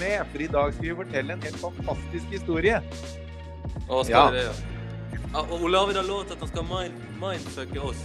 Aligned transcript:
med, 0.00 0.26
for 0.32 0.42
i 0.42 0.48
dag 0.50 0.72
skal 0.74 0.86
vi 0.88 0.94
fortelle 1.02 1.32
en 1.36 1.42
helt 1.46 1.60
fantastisk 1.62 2.32
historie. 2.34 2.80
Å, 3.88 4.02
skal 4.04 4.10
Ja. 4.14 4.24
vi 4.30 4.36
det, 4.38 4.44
ja? 4.44 4.54
Ja, 5.32 5.40
Og 5.46 5.62
Olav 5.62 5.92
har 5.94 6.02
lovt 6.06 6.32
at 6.34 6.38
han 6.42 6.48
skal 6.50 6.64
mind, 6.66 6.94
mindfucke 7.20 7.80
oss. 7.90 8.00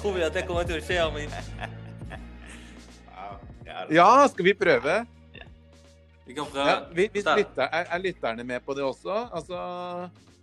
Tror 0.00 0.12
vi 0.16 0.22
at 0.26 0.34
det 0.34 0.46
kommer 0.46 0.64
til 0.66 0.78
å 0.80 0.84
skje, 0.84 0.98
Armin? 1.04 1.30
Ja, 3.90 4.26
skal 4.30 4.44
vi 4.46 4.54
prøve? 4.56 4.94
Vi 6.26 6.34
kan 6.34 6.46
prøve. 6.50 6.66
Ja, 6.66 6.78
vi- 6.92 7.08
hvis 7.12 7.24
lytter, 7.36 7.68
er, 7.70 7.86
er 7.92 7.98
lytterne 8.02 8.44
med 8.46 8.64
på 8.66 8.74
det 8.74 8.82
også? 8.82 9.30
Altså, 9.32 9.54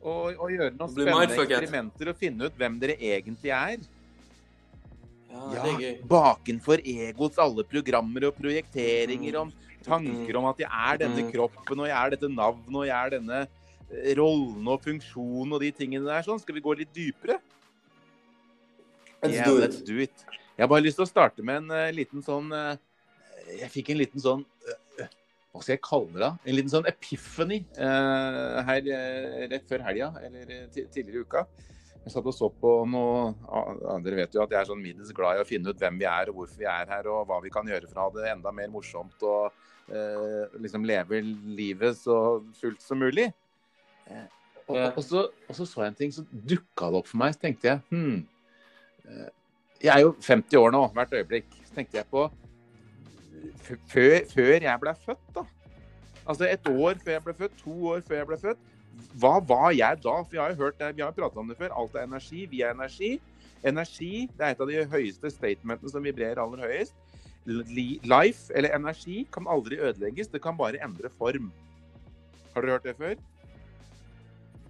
å, 0.03 0.13
å 0.37 0.47
gjøre 0.51 0.71
noen 0.77 0.91
spennende 0.93 1.35
eksperimenter 1.43 2.09
og 2.13 2.15
finne 2.19 2.45
ut 2.47 2.55
hvem 2.59 2.77
dere 2.79 2.95
egentlig 2.99 3.51
er. 3.51 3.77
Ja, 5.33 5.65
Ja. 5.81 5.93
Bakenfor 6.05 6.77
egots 6.85 7.39
alle 7.41 7.63
programmer 7.65 8.27
og 8.29 8.35
projekteringer 8.37 9.39
om 9.41 9.51
tanker 9.85 10.37
om 10.39 10.45
at 10.49 10.61
jeg 10.63 10.69
er 10.71 10.97
denne 11.03 11.23
Mm. 11.25 11.31
kroppen, 11.33 11.79
og 11.83 11.87
jeg 11.89 11.97
er 11.99 12.09
dette 12.15 12.29
navnet, 12.31 12.75
og 12.75 12.85
jeg 12.87 12.97
er 13.05 13.09
denne 13.17 13.41
eh, 13.43 14.13
rollen 14.17 14.67
og 14.67 14.81
funksjonen 14.81 15.53
og 15.53 15.61
de 15.61 15.71
tingene 15.71 16.05
der. 16.07 16.23
Sånn, 16.25 16.39
skal 16.41 16.55
vi 16.55 16.61
gå 16.65 16.75
litt 16.79 16.93
dypere? 16.95 17.39
Let's 19.23 19.35
Yeah, 19.35 19.45
do 19.47 19.59
let's 19.59 19.79
it. 19.79 19.85
do 19.87 19.97
it. 20.03 20.25
Jeg 20.57 20.63
har 20.65 20.67
bare 20.69 20.83
lyst 20.83 20.97
til 20.99 21.05
å 21.05 21.09
starte 21.09 21.43
med 21.45 21.63
en 21.63 21.71
uh, 21.71 21.91
liten 21.95 22.21
sånn 22.21 22.51
uh, 22.53 22.75
Jeg 23.57 23.69
fikk 23.71 23.89
en 23.93 23.97
liten 24.01 24.19
sånn 24.21 24.43
uh, 24.43 25.05
Hva 25.53 25.61
skal 25.63 25.73
jeg 25.77 25.81
kalle 25.85 26.11
det? 26.13 26.19
da? 26.25 26.31
En 26.45 26.57
liten 26.57 26.69
sånn 26.73 26.85
epiphany 26.89 27.61
her 27.77 28.83
rett 29.51 29.65
før 29.69 29.83
helga, 29.85 30.09
eller 30.25 30.51
tidligere 30.73 31.21
i 31.21 31.23
uka. 31.23 31.43
Jeg 32.03 32.11
satt 32.11 32.25
og 32.27 32.33
så 32.35 32.49
på 32.51 32.71
noe 32.89 33.99
Dere 34.03 34.17
vet 34.23 34.33
jo 34.35 34.41
at 34.43 34.51
jeg 34.51 34.59
er 34.59 34.67
sånn 34.71 34.81
middels 34.83 35.13
glad 35.15 35.37
i 35.37 35.43
å 35.43 35.47
finne 35.47 35.69
ut 35.71 35.79
hvem 35.79 35.99
vi 36.01 36.07
er, 36.09 36.29
og 36.33 36.41
hvorfor 36.41 36.57
vi 36.59 36.65
er 36.67 36.89
her, 36.89 37.07
og 37.07 37.27
hva 37.29 37.37
vi 37.45 37.51
kan 37.53 37.69
gjøre 37.69 37.87
for 37.87 38.01
å 38.01 38.07
ha 38.09 38.15
det 38.17 38.31
enda 38.33 38.51
mer 38.51 38.67
morsomt 38.73 39.23
og 39.29 39.53
eh, 39.89 40.59
liksom 40.61 40.85
leve 40.87 41.21
livet 41.57 41.97
så 41.97 42.17
fullt 42.59 42.83
som 42.83 43.01
mulig. 43.01 43.29
Eh, 44.07 44.27
og, 44.67 44.77
og, 44.77 44.97
og, 44.97 45.03
så, 45.03 45.23
og 45.49 45.55
så 45.57 45.65
så 45.67 45.83
jeg 45.83 45.93
en 45.93 45.97
ting, 45.99 46.13
så 46.15 46.23
dukka 46.31 46.91
det 46.91 47.01
opp 47.01 47.09
for 47.09 47.19
meg. 47.21 47.35
Så 47.35 47.43
tenkte 47.43 47.69
jeg 47.69 47.81
hm, 47.89 48.21
eh, 49.09 49.31
Jeg 49.83 49.95
er 49.95 50.05
jo 50.05 50.15
50 50.21 50.61
år 50.61 50.75
nå, 50.75 50.85
hvert 50.95 51.17
øyeblikk. 51.19 51.49
Så 51.67 51.75
tenkte 51.75 51.99
jeg 51.99 52.07
på 52.11 52.29
før, 53.63 54.19
før 54.31 54.53
jeg 54.53 54.79
ble 54.79 54.95
født, 55.05 55.25
da. 55.35 55.43
Altså 56.23 56.47
et 56.47 56.69
år 56.71 56.95
før 57.03 57.11
jeg 57.11 57.23
ble 57.25 57.33
født, 57.35 57.57
to 57.59 57.73
år 57.91 58.05
før 58.07 58.21
jeg 58.21 58.29
ble 58.29 58.39
født. 58.39 58.69
Hva 59.19 59.33
var 59.43 59.71
jeg 59.73 59.99
da? 60.03 60.15
For 60.21 60.31
vi 60.31 60.39
har 60.39 60.53
jo 60.53 60.61
hørt 60.61 60.79
det, 60.79 60.95
vi 60.95 61.03
har 61.03 61.11
jo 61.11 61.17
pratet 61.17 61.41
om 61.41 61.49
det 61.49 61.57
før. 61.59 61.73
Alt 61.81 61.95
er 61.97 62.07
energi. 62.07 62.45
Vi 62.49 62.61
er 62.61 62.75
energi. 62.75 63.17
Energi 63.63 64.11
det 64.37 64.45
er 64.45 64.53
et 64.53 64.61
av 64.63 64.69
de 64.69 64.85
høyeste 64.93 65.31
statementene 65.33 65.91
som 65.91 66.03
vibrerer 66.05 66.41
aller 66.43 66.63
høyest. 66.67 66.95
Li- 67.45 67.99
Life, 68.07 68.53
eller 68.55 68.75
energi, 68.75 69.27
kan 69.31 69.47
aldri 69.51 69.77
ødelegges. 69.83 70.27
Det 70.31 70.41
kan 70.41 70.55
bare 70.57 70.79
endre 70.83 71.09
form. 71.17 71.51
Har 72.53 72.61
dere 72.61 72.71
hørt 72.77 72.83
det 72.83 72.95
før? 72.97 73.15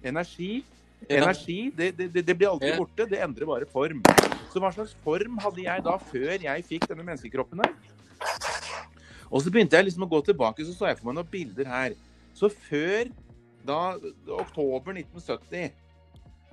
Energi 0.03 0.63
Energi 1.09 1.69
det, 1.75 1.97
det, 1.97 2.13
det- 2.13 2.25
det 2.27 2.37
blir 2.37 2.47
aldri 2.49 2.69
borte, 2.77 3.05
det 3.09 3.19
endrer 3.21 3.45
bare 3.45 3.65
form. 3.67 4.01
Så 4.53 4.59
hva 4.63 4.69
slags 4.73 4.93
form 5.03 5.37
hadde 5.43 5.63
jeg 5.65 5.83
da 5.83 5.97
før 5.97 6.37
jeg 6.45 6.63
fikk 6.63 6.87
denne 6.87 7.03
menneskekroppen 7.03 7.59
her? 7.59 7.73
Og 9.29 9.41
så 9.41 9.51
begynte 9.51 9.75
jeg 9.75 9.85
liksom 9.89 10.03
å 10.05 10.09
gå 10.09 10.21
tilbake, 10.25 10.63
så 10.63 10.73
så 10.77 10.87
jeg 10.87 10.97
for 10.99 11.09
meg 11.11 11.15
noen 11.17 11.27
bilder 11.31 11.65
her. 11.67 11.95
Så 12.33 12.47
før 12.49 13.09
da, 13.65 13.97
oktober 14.29 14.93
1970, 14.95 15.71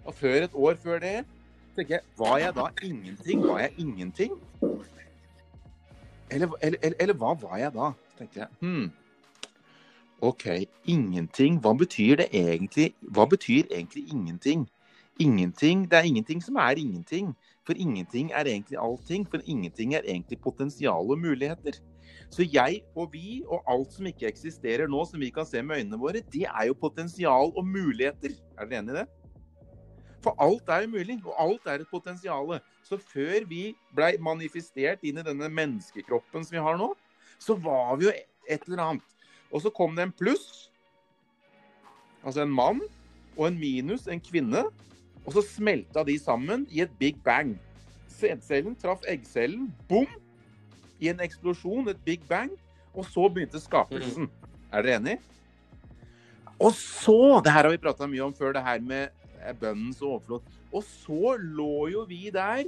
og 0.05 0.15
før 0.15 0.43
et 0.49 0.55
år 0.55 0.75
før 0.83 0.99
det, 1.01 1.25
tenker 1.77 1.95
jeg, 2.01 2.03
var 2.19 2.39
jeg 2.43 2.55
da 2.57 2.67
ingenting? 2.83 3.47
Var 3.47 3.59
jeg 3.61 3.73
ingenting? 3.79 4.33
Eller, 6.31 6.49
eller, 6.63 6.95
eller, 7.01 7.15
hva 7.19 7.35
var 7.41 7.59
jeg 7.59 7.73
da? 7.75 7.93
Tenkte 8.19 8.43
jeg, 8.43 8.49
hmm, 8.61 8.91
ok, 10.23 10.47
ingenting, 10.85 11.59
hva 11.65 11.73
betyr 11.75 12.21
det 12.23 12.29
egentlig? 12.33 12.93
Hva 13.01 13.27
betyr 13.31 13.71
egentlig 13.71 14.07
ingenting? 14.13 14.69
Ingenting, 15.21 15.85
det 15.91 15.99
er 15.99 16.09
ingenting 16.09 16.43
som 16.43 16.57
er 16.57 16.79
ingenting. 16.81 17.35
For 17.67 17.77
ingenting 17.77 18.31
er 18.33 18.49
egentlig 18.49 18.79
allting, 18.81 19.27
for 19.29 19.43
ingenting 19.45 19.95
er 19.95 20.07
egentlig 20.07 20.41
potensial 20.41 21.11
og 21.13 21.19
muligheter. 21.19 21.77
Så 22.31 22.47
jeg 22.47 22.81
og 22.97 23.13
vi 23.13 23.43
og 23.47 23.63
alt 23.69 23.93
som 23.93 24.07
ikke 24.07 24.29
eksisterer 24.31 24.89
nå, 24.91 25.05
som 25.05 25.21
vi 25.21 25.31
kan 25.35 25.47
se 25.47 25.63
med 25.63 25.83
øynene 25.83 25.99
våre, 25.99 26.23
det 26.33 26.47
er 26.49 26.67
jo 26.71 26.79
potensial 26.79 27.53
og 27.57 27.67
muligheter. 27.67 28.37
Er 28.59 28.71
dere 28.71 28.83
enig 28.83 28.95
i 28.95 28.99
det? 29.01 29.07
For 30.21 30.37
alt 30.43 30.69
er 30.69 30.89
mulig, 30.91 31.17
og 31.25 31.35
alt 31.41 31.69
er 31.71 31.81
et 31.81 31.91
potensial. 31.91 32.59
Så 32.85 32.99
før 33.01 33.47
vi 33.49 33.71
blei 33.97 34.17
manifestert 34.21 35.05
inn 35.07 35.21
i 35.21 35.25
denne 35.25 35.49
menneskekroppen 35.49 36.45
som 36.45 36.57
vi 36.57 36.65
har 36.65 36.77
nå, 36.81 36.91
så 37.41 37.57
var 37.57 37.97
vi 37.97 38.09
jo 38.09 38.15
et 38.51 38.67
eller 38.69 38.85
annet. 38.85 39.17
Og 39.51 39.65
så 39.65 39.73
kom 39.75 39.97
det 39.97 40.07
en 40.07 40.15
pluss, 40.15 40.69
altså 42.23 42.45
en 42.45 42.53
mann, 42.53 42.83
og 43.37 43.49
en 43.49 43.59
minus, 43.59 44.07
en 44.07 44.21
kvinne. 44.21 44.67
Og 45.25 45.33
så 45.37 45.45
smelta 45.45 46.05
de 46.05 46.17
sammen 46.21 46.67
i 46.71 46.83
et 46.85 46.93
big 47.01 47.21
bang. 47.25 47.55
Sædcellen 48.11 48.77
traff 48.77 49.05
eggcellen, 49.09 49.71
bom! 49.89 50.09
I 51.01 51.09
en 51.09 51.23
eksplosjon, 51.25 51.89
et 51.89 52.01
big 52.05 52.25
bang. 52.29 52.53
Og 52.93 53.07
så 53.09 53.29
begynte 53.33 53.61
skapelsen. 53.63 54.29
Er 54.73 54.85
dere 54.85 55.01
enig? 55.01 55.17
Og 56.61 56.75
så 56.77 57.41
Det 57.45 57.53
her 57.53 57.65
har 57.65 57.73
vi 57.73 57.81
prata 57.81 58.07
mye 58.07 58.27
om 58.27 58.35
før, 58.37 58.53
det 58.53 58.63
her 58.63 58.81
med 58.85 59.09
bønnens 59.61 60.03
overflod. 60.03 60.47
Og 60.71 60.85
så 60.87 61.37
lå 61.41 61.89
jo 61.95 62.05
vi 62.09 62.29
der 62.35 62.65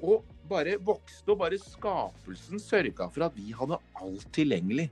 og 0.00 0.24
bare 0.48 0.78
vokste, 0.82 1.28
og 1.32 1.42
bare 1.42 1.58
skapelsen 1.60 2.60
sørga 2.62 3.08
for 3.12 3.26
at 3.26 3.34
vi 3.36 3.52
hadde 3.56 3.78
alt 4.00 4.28
tilgjengelig. 4.34 4.88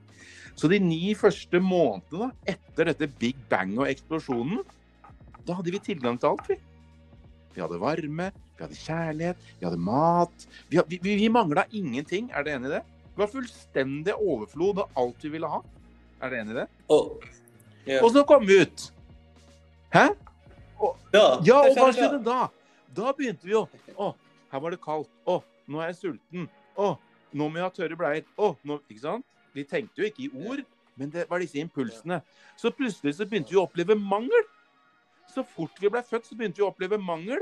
Så 0.55 0.69
de 0.71 0.79
ni 0.83 1.15
første 1.17 1.61
månedene 1.63 2.29
da, 2.29 2.53
etter 2.53 2.91
dette 2.91 3.09
big 3.19 3.39
bang 3.49 3.73
og 3.79 3.89
eksplosjonen, 3.89 4.61
da 5.47 5.57
hadde 5.57 5.73
vi 5.73 5.81
tilgang 5.81 6.19
til 6.19 6.33
alt, 6.33 6.45
vi. 6.51 6.59
Vi 7.55 7.63
hadde 7.63 7.81
varme, 7.81 8.29
vi 8.55 8.63
hadde 8.63 8.77
kjærlighet, 8.77 9.49
vi 9.57 9.65
hadde 9.65 9.81
mat. 9.81 10.47
Vi, 10.69 10.79
vi, 10.93 11.15
vi 11.23 11.27
mangla 11.33 11.65
ingenting. 11.75 12.29
Er 12.29 12.45
du 12.45 12.53
enig 12.53 12.69
i 12.69 12.75
det? 12.77 12.83
Det 13.09 13.23
var 13.23 13.33
fullstendig 13.33 14.15
overflod 14.15 14.83
av 14.85 15.01
alt 15.01 15.25
vi 15.25 15.33
ville 15.33 15.49
ha. 15.49 15.63
Er 16.21 16.31
du 16.31 16.39
enig 16.39 16.53
i 16.53 16.59
det? 16.61 16.67
Oh. 16.91 17.17
Yeah. 17.87 18.03
Og 18.03 18.13
så 18.13 18.23
kom 18.27 18.45
vi 18.47 18.61
ut. 18.61 18.89
Hæ? 19.95 20.11
Ja, 21.13 21.25
Ja, 21.45 21.59
og 21.59 21.75
hva 21.75 21.89
skjedde 21.91 21.93
skjedde 21.97 22.19
da? 22.25 22.49
Da 22.95 23.13
begynte 23.15 23.47
vi 23.47 23.53
jo. 23.53 23.65
Å, 23.95 24.13
her 24.51 24.63
var 24.63 24.73
det 24.73 24.81
kaldt. 24.83 25.11
Å, 25.29 25.39
nå 25.69 25.81
er 25.81 25.91
jeg 25.91 25.99
sulten. 25.99 26.47
Å, 26.79 26.93
nå 27.31 27.49
må 27.49 27.59
jeg 27.59 27.67
ha 27.67 27.73
tørre 27.75 27.97
bleier. 27.99 28.25
Å, 28.39 28.53
nå 28.65 28.79
Ikke 28.87 29.03
sant? 29.03 29.27
Vi 29.55 29.65
tenkte 29.65 30.01
jo 30.03 30.09
ikke 30.09 30.27
i 30.27 30.45
ord, 30.45 30.63
men 30.99 31.11
det 31.13 31.25
var 31.29 31.41
disse 31.41 31.59
impulsene. 31.61 32.19
Så 32.59 32.71
plutselig 32.75 33.15
så 33.17 33.25
begynte 33.29 33.53
vi 33.53 33.59
å 33.59 33.65
oppleve 33.65 33.97
mangel. 33.97 34.45
Så 35.29 35.43
fort 35.45 35.77
vi 35.81 35.89
ble 35.91 36.01
født, 36.05 36.29
så 36.29 36.37
begynte 36.37 36.61
vi 36.61 36.65
å 36.65 36.69
oppleve 36.69 36.99
mangel. 37.01 37.41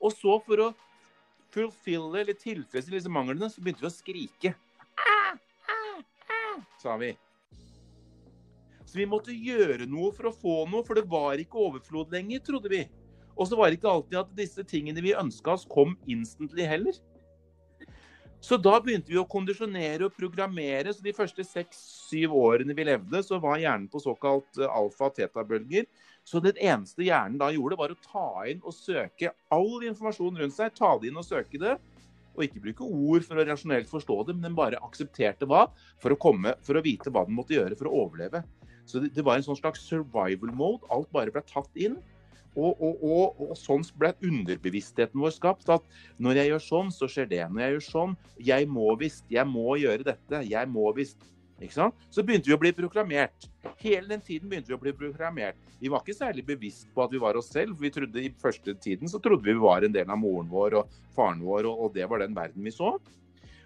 Og 0.00 0.14
så 0.14 0.38
for 0.46 0.66
å 0.66 0.70
fulfille 1.54 2.24
eller 2.24 2.34
tilfredsstille 2.38 2.98
disse 2.98 3.12
manglene, 3.12 3.50
så 3.50 3.62
begynte 3.62 3.84
vi 3.84 3.90
å 3.90 3.94
skrike. 3.94 4.54
Ah, 4.98 5.34
ah, 5.70 6.02
ah, 6.34 6.58
sa 6.82 6.98
vi. 7.00 7.14
Så 8.94 9.00
vi 9.00 9.08
måtte 9.10 9.32
gjøre 9.34 9.88
noe 9.90 10.12
for 10.14 10.28
å 10.30 10.30
få 10.30 10.52
noe, 10.70 10.84
for 10.86 10.94
det 10.94 11.08
var 11.10 11.40
ikke 11.42 11.58
overflod 11.58 12.12
lenger, 12.14 12.44
trodde 12.46 12.70
vi. 12.70 12.84
Og 13.34 13.48
så 13.50 13.56
var 13.58 13.66
det 13.66 13.80
ikke 13.80 13.90
alltid 13.90 14.20
at 14.20 14.36
disse 14.38 14.62
tingene 14.70 15.02
vi 15.02 15.16
ønska 15.18 15.56
oss, 15.56 15.64
kom 15.66 15.96
instantly 16.06 16.62
heller. 16.70 17.00
Så 18.38 18.54
da 18.62 18.76
begynte 18.78 19.10
vi 19.10 19.18
å 19.18 19.26
kondisjonere 19.26 20.06
og 20.06 20.14
programmere. 20.14 20.94
Så 20.94 21.02
de 21.02 21.14
første 21.16 21.42
seks-syv 21.48 22.36
årene 22.38 22.76
vi 22.78 22.86
levde, 22.86 23.24
så 23.26 23.40
var 23.42 23.58
hjernen 23.58 23.90
på 23.90 23.98
såkalt 24.04 24.62
eh, 24.62 24.70
alfa-teta-bølger. 24.70 25.90
Så 26.22 26.38
det 26.44 26.54
eneste 26.62 27.02
hjernen 27.02 27.40
da 27.42 27.50
gjorde, 27.50 27.80
var 27.82 27.90
å 27.90 27.98
ta 27.98 28.44
inn 28.46 28.62
og 28.62 28.78
søke 28.78 29.34
all 29.50 29.88
informasjon 29.88 30.38
rundt 30.38 30.54
seg. 30.54 30.70
Ta 30.78 30.92
det 31.02 31.10
inn 31.10 31.18
og 31.18 31.26
søke 31.26 31.58
det. 31.58 31.80
Og 32.36 32.46
ikke 32.46 32.62
bruke 32.68 32.86
ord 32.86 33.26
for 33.26 33.42
å 33.42 33.48
rasjonelt 33.50 33.90
forstå 33.90 34.20
det, 34.28 34.38
men 34.38 34.52
den 34.52 34.60
bare 34.62 34.86
aksepterte 34.86 35.50
hva 35.50 35.64
for 35.98 36.14
å, 36.14 36.20
komme, 36.20 36.54
for 36.62 36.78
å 36.78 36.86
vite 36.86 37.10
hva 37.10 37.26
den 37.26 37.34
måtte 37.34 37.58
gjøre 37.58 37.80
for 37.80 37.90
å 37.90 38.04
overleve. 38.04 38.46
Så 38.86 39.00
det, 39.02 39.12
det 39.16 39.24
var 39.26 39.38
en 39.38 39.46
sånn 39.46 39.60
slags 39.60 39.84
survival 39.88 40.52
mode. 40.56 40.84
Alt 40.94 41.10
bare 41.14 41.32
ble 41.34 41.44
tatt 41.48 41.70
inn. 41.80 41.98
Og, 42.54 42.78
og, 42.78 43.00
og, 43.02 43.40
og 43.42 43.56
sånn 43.58 43.82
ble 43.98 44.12
underbevisstheten 44.22 45.20
vår 45.20 45.34
skapt. 45.34 45.70
At 45.72 45.86
når 46.22 46.40
jeg 46.40 46.52
gjør 46.52 46.66
sånn, 46.68 46.92
så 46.94 47.10
skjer 47.10 47.30
det. 47.30 47.44
Når 47.50 47.64
jeg 47.64 47.76
gjør 47.76 47.86
sånn 47.90 48.18
Jeg 48.50 48.68
må 48.70 48.90
visst. 49.00 49.24
Jeg 49.32 49.48
må 49.50 49.78
gjøre 49.80 50.06
dette. 50.12 50.44
Jeg 50.50 50.70
må 50.70 50.90
visst. 50.96 51.30
Ikke 51.62 51.76
sant? 51.76 52.06
Så 52.10 52.24
begynte 52.26 52.50
vi 52.50 52.56
å 52.56 52.60
bli 52.60 52.72
proklamert. 52.74 53.46
Hele 53.78 54.08
den 54.10 54.22
tiden 54.24 54.50
begynte 54.50 54.72
vi 54.72 54.76
å 54.76 54.82
bli 54.82 54.92
proklamert. 54.96 55.58
Vi 55.78 55.90
var 55.92 56.02
ikke 56.02 56.16
særlig 56.16 56.44
bevisst 56.48 56.88
på 56.94 57.04
at 57.04 57.12
vi 57.14 57.20
var 57.22 57.38
oss 57.38 57.52
selv. 57.54 57.78
vi 57.80 57.92
trodde 57.94 58.22
I 58.22 58.32
første 58.42 58.74
tiden 58.74 59.10
så 59.10 59.20
trodde 59.22 59.46
vi 59.46 59.54
vi 59.54 59.62
var 59.62 59.86
en 59.86 59.94
del 59.94 60.10
av 60.10 60.18
moren 60.18 60.50
vår 60.50 60.80
og 60.80 60.96
faren 61.14 61.42
vår, 61.44 61.68
og, 61.70 61.92
det 61.94 62.08
var 62.10 62.24
den 62.24 62.34
verden 62.34 62.64
vi 62.64 62.72
så. 62.74 62.96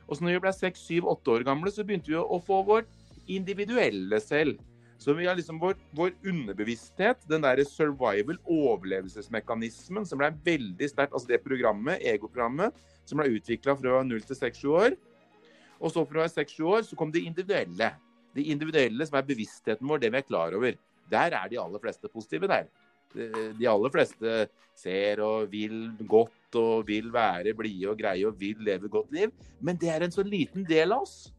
Og 0.08 0.16
så 0.16 0.24
når 0.24 0.36
vi 0.36 0.42
ble 0.44 0.52
seks, 0.52 0.84
syv, 0.84 1.08
åtte 1.08 1.32
år 1.32 1.46
gamle, 1.48 1.72
så 1.72 1.84
begynte 1.84 2.12
vi 2.12 2.18
å 2.20 2.40
få 2.44 2.60
vårt 2.66 2.90
individuelle 3.28 4.20
selv. 4.20 4.60
Så 4.98 5.14
vi 5.14 5.28
har 5.28 5.36
liksom 5.38 5.60
vår, 5.62 5.76
vår 5.94 6.10
underbevissthet, 6.26 7.22
den 7.30 7.44
derre 7.44 7.62
survival, 7.66 8.38
overlevelsesmekanismen, 8.50 10.06
som 10.06 10.18
ble 10.18 10.32
veldig 10.44 10.88
sterkt 10.90 11.14
Altså 11.14 11.30
det 11.30 11.44
programmet, 11.44 12.02
egoprogrammet, 12.02 12.74
som 13.06 13.22
ble 13.22 13.30
utvikla 13.38 13.76
fra 13.78 14.02
0 14.02 14.26
til 14.26 14.40
6-7 14.40 14.66
år. 14.74 14.98
Og 15.78 15.94
så 15.94 16.02
fra 16.10 16.26
6-7 16.26 16.58
år 16.66 16.84
så 16.88 16.98
kom 16.98 17.14
det 17.14 17.22
individuelle. 17.22 17.92
Det 18.34 18.48
individuelle 18.50 19.06
som 19.06 19.20
er 19.20 19.30
bevisstheten 19.30 19.86
vår, 19.88 20.02
det 20.02 20.10
vi 20.12 20.20
er 20.20 20.26
klar 20.26 20.58
over. 20.58 20.74
Der 21.08 21.38
er 21.38 21.48
de 21.48 21.62
aller 21.62 21.82
fleste 21.82 22.10
positive 22.10 22.50
der. 22.50 22.66
De 23.14 23.70
aller 23.70 23.94
fleste 23.94 24.48
ser 24.76 25.22
og 25.24 25.48
vil 25.52 25.92
godt 26.10 26.58
og 26.58 26.86
vil 26.90 27.12
være 27.14 27.54
blide 27.56 27.88
og 27.92 27.98
greie 27.98 28.26
og 28.26 28.36
vil 28.40 28.58
leve 28.66 28.90
et 28.90 28.92
godt 28.98 29.14
liv. 29.14 29.32
Men 29.62 29.78
det 29.78 29.94
er 29.94 30.04
en 30.04 30.14
så 30.14 30.26
liten 30.26 30.66
del 30.68 30.92
av 30.92 31.06
oss. 31.06 31.30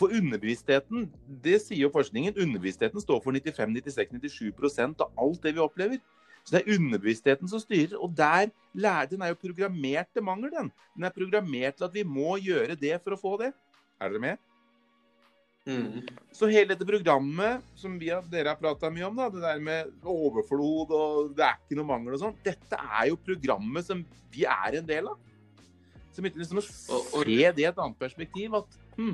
For 0.00 0.14
underbevisstheten, 0.16 1.04
det 1.44 1.58
sier 1.60 1.84
jo 1.84 1.92
forskningen, 1.92 2.38
underbevisstheten 2.40 3.02
står 3.04 3.20
for 3.20 3.36
95, 3.36 3.74
96, 3.76 4.16
97 4.16 4.96
av 5.04 5.10
alt 5.20 5.42
det 5.44 5.52
vi 5.56 5.60
opplever. 5.60 6.00
Så 6.40 6.54
det 6.56 6.62
er 6.62 6.78
underbevisstheten 6.78 7.50
som 7.52 7.60
styrer. 7.60 7.98
Og 8.00 8.14
der 8.16 8.48
lærer 8.72 9.10
den 9.10 9.22
er 9.22 9.34
jo 9.34 9.40
programmert 9.42 10.08
til 10.14 10.24
mangel, 10.24 10.52
den. 10.54 10.70
Den 10.96 11.04
er 11.04 11.12
programmert 11.12 11.76
til 11.76 11.84
at 11.84 11.96
vi 11.98 12.04
må 12.06 12.38
gjøre 12.40 12.78
det 12.80 12.96
for 13.04 13.16
å 13.16 13.20
få 13.20 13.34
det. 13.42 13.52
Er 14.00 14.08
dere 14.14 14.22
med? 14.24 14.46
Mm. 15.68 16.06
Så 16.32 16.48
hele 16.48 16.72
dette 16.72 16.86
programmet 16.88 17.60
som 17.76 17.98
vi, 18.00 18.08
har- 18.08 18.24
dere 18.32 18.54
har 18.54 18.60
prata 18.60 18.88
mye 18.90 19.04
om, 19.06 19.16
da, 19.20 19.28
det 19.28 19.42
der 19.44 19.60
med 19.60 19.90
overflod 20.02 20.94
og 20.96 21.34
det 21.36 21.44
er 21.44 21.58
ikke 21.60 21.76
noe 21.76 21.90
mangel 21.90 22.16
og 22.16 22.22
sånn, 22.22 22.38
dette 22.42 22.78
er 22.80 23.10
jo 23.10 23.18
programmet 23.20 23.84
som 23.84 24.00
vi 24.32 24.46
er 24.48 24.78
en 24.80 24.88
del 24.88 25.10
av. 25.12 25.18
Så 26.10 26.24
begynte 26.24 26.40
liksom 26.40 26.62
å 26.62 26.64
se 26.64 27.52
det 27.52 27.62
i 27.62 27.68
et 27.68 27.78
annet 27.78 28.00
perspektiv. 28.00 28.56
At 28.56 28.80
hm, 28.96 29.12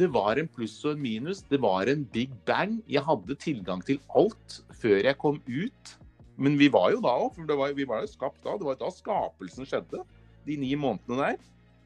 det 0.00 0.08
var 0.14 0.40
en 0.40 0.48
pluss 0.48 0.78
og 0.86 0.96
en 0.96 1.02
minus. 1.02 1.44
Det 1.50 1.60
var 1.62 1.90
en 1.92 2.06
big 2.14 2.32
bang. 2.48 2.78
Jeg 2.88 3.04
hadde 3.06 3.36
tilgang 3.40 3.84
til 3.84 4.00
alt 4.16 4.60
før 4.80 4.98
jeg 5.04 5.18
kom 5.20 5.40
ut. 5.46 5.94
Men 6.40 6.56
vi 6.56 6.70
var 6.72 6.88
jo 6.94 7.02
da 7.04 7.12
òg, 7.20 7.34
for 7.36 7.48
det 7.48 7.56
var, 7.58 7.76
vi 7.76 7.84
var 7.88 8.00
jo 8.04 8.08
skapt 8.14 8.40
da. 8.46 8.56
Det 8.56 8.64
var 8.64 8.80
da 8.80 8.88
skapelsen 8.94 9.68
skjedde. 9.68 10.04
De 10.46 10.56
ni 10.56 10.72
månedene 10.78 11.20
der 11.20 11.40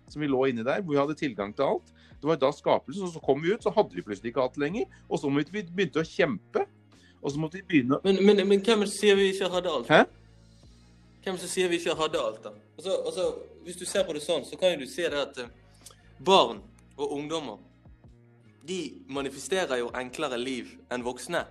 som 0.08 0.22
vi 0.22 0.28
lå 0.28 0.44
inni 0.46 0.64
der, 0.64 0.82
hvor 0.82 0.92
vi 0.92 1.00
hadde 1.00 1.14
tilgang 1.14 1.54
til 1.56 1.62
alt. 1.62 1.92
Det 2.20 2.28
var 2.28 2.36
da 2.40 2.50
skapelsen, 2.52 3.04
og 3.04 3.12
så 3.12 3.20
kom 3.24 3.42
vi 3.42 3.52
ut, 3.52 3.62
så 3.62 3.72
hadde 3.74 3.96
vi 3.96 4.02
plutselig 4.02 4.32
ikke 4.32 4.42
alt 4.42 4.58
lenger. 4.60 4.84
Og 5.08 5.18
så 5.18 5.30
måtte 5.32 5.52
vi 5.52 5.64
begynne 5.64 6.04
å 6.04 6.08
kjempe. 6.08 6.64
Og 7.22 7.32
så 7.32 7.40
måtte 7.40 7.58
vi 7.58 7.64
begynne 7.68 8.00
Men, 8.04 8.20
men, 8.24 8.44
men 8.48 8.60
hvem 8.60 8.84
sier 8.88 9.16
vi 9.16 9.30
ikke 9.32 9.48
hadde 9.52 9.72
alt? 9.72 9.88
Hæ? 9.88 10.04
Hvem 11.24 11.38
som 11.40 11.48
sier 11.48 11.70
vi 11.72 11.80
ikke 11.80 11.96
hadde 11.96 12.20
alt, 12.20 12.42
da? 12.44 12.52
Altså, 12.76 12.96
altså, 13.06 13.28
hvis 13.64 13.78
du 13.80 13.84
ser 13.88 14.04
på 14.04 14.12
det 14.12 14.20
sånn, 14.24 14.44
så 14.44 14.58
kan 14.60 14.74
jo 14.74 14.84
du 14.84 14.90
se 14.90 15.08
det 15.08 15.20
at 15.20 15.40
eh, 15.40 15.94
barn 16.20 16.60
og 16.98 17.14
ungdommer 17.16 17.62
de 18.66 18.80
manifesterer 19.12 19.78
jo 19.82 19.90
enklere 19.96 20.38
liv 20.40 20.72
enn 20.92 21.04
voksne. 21.04 21.44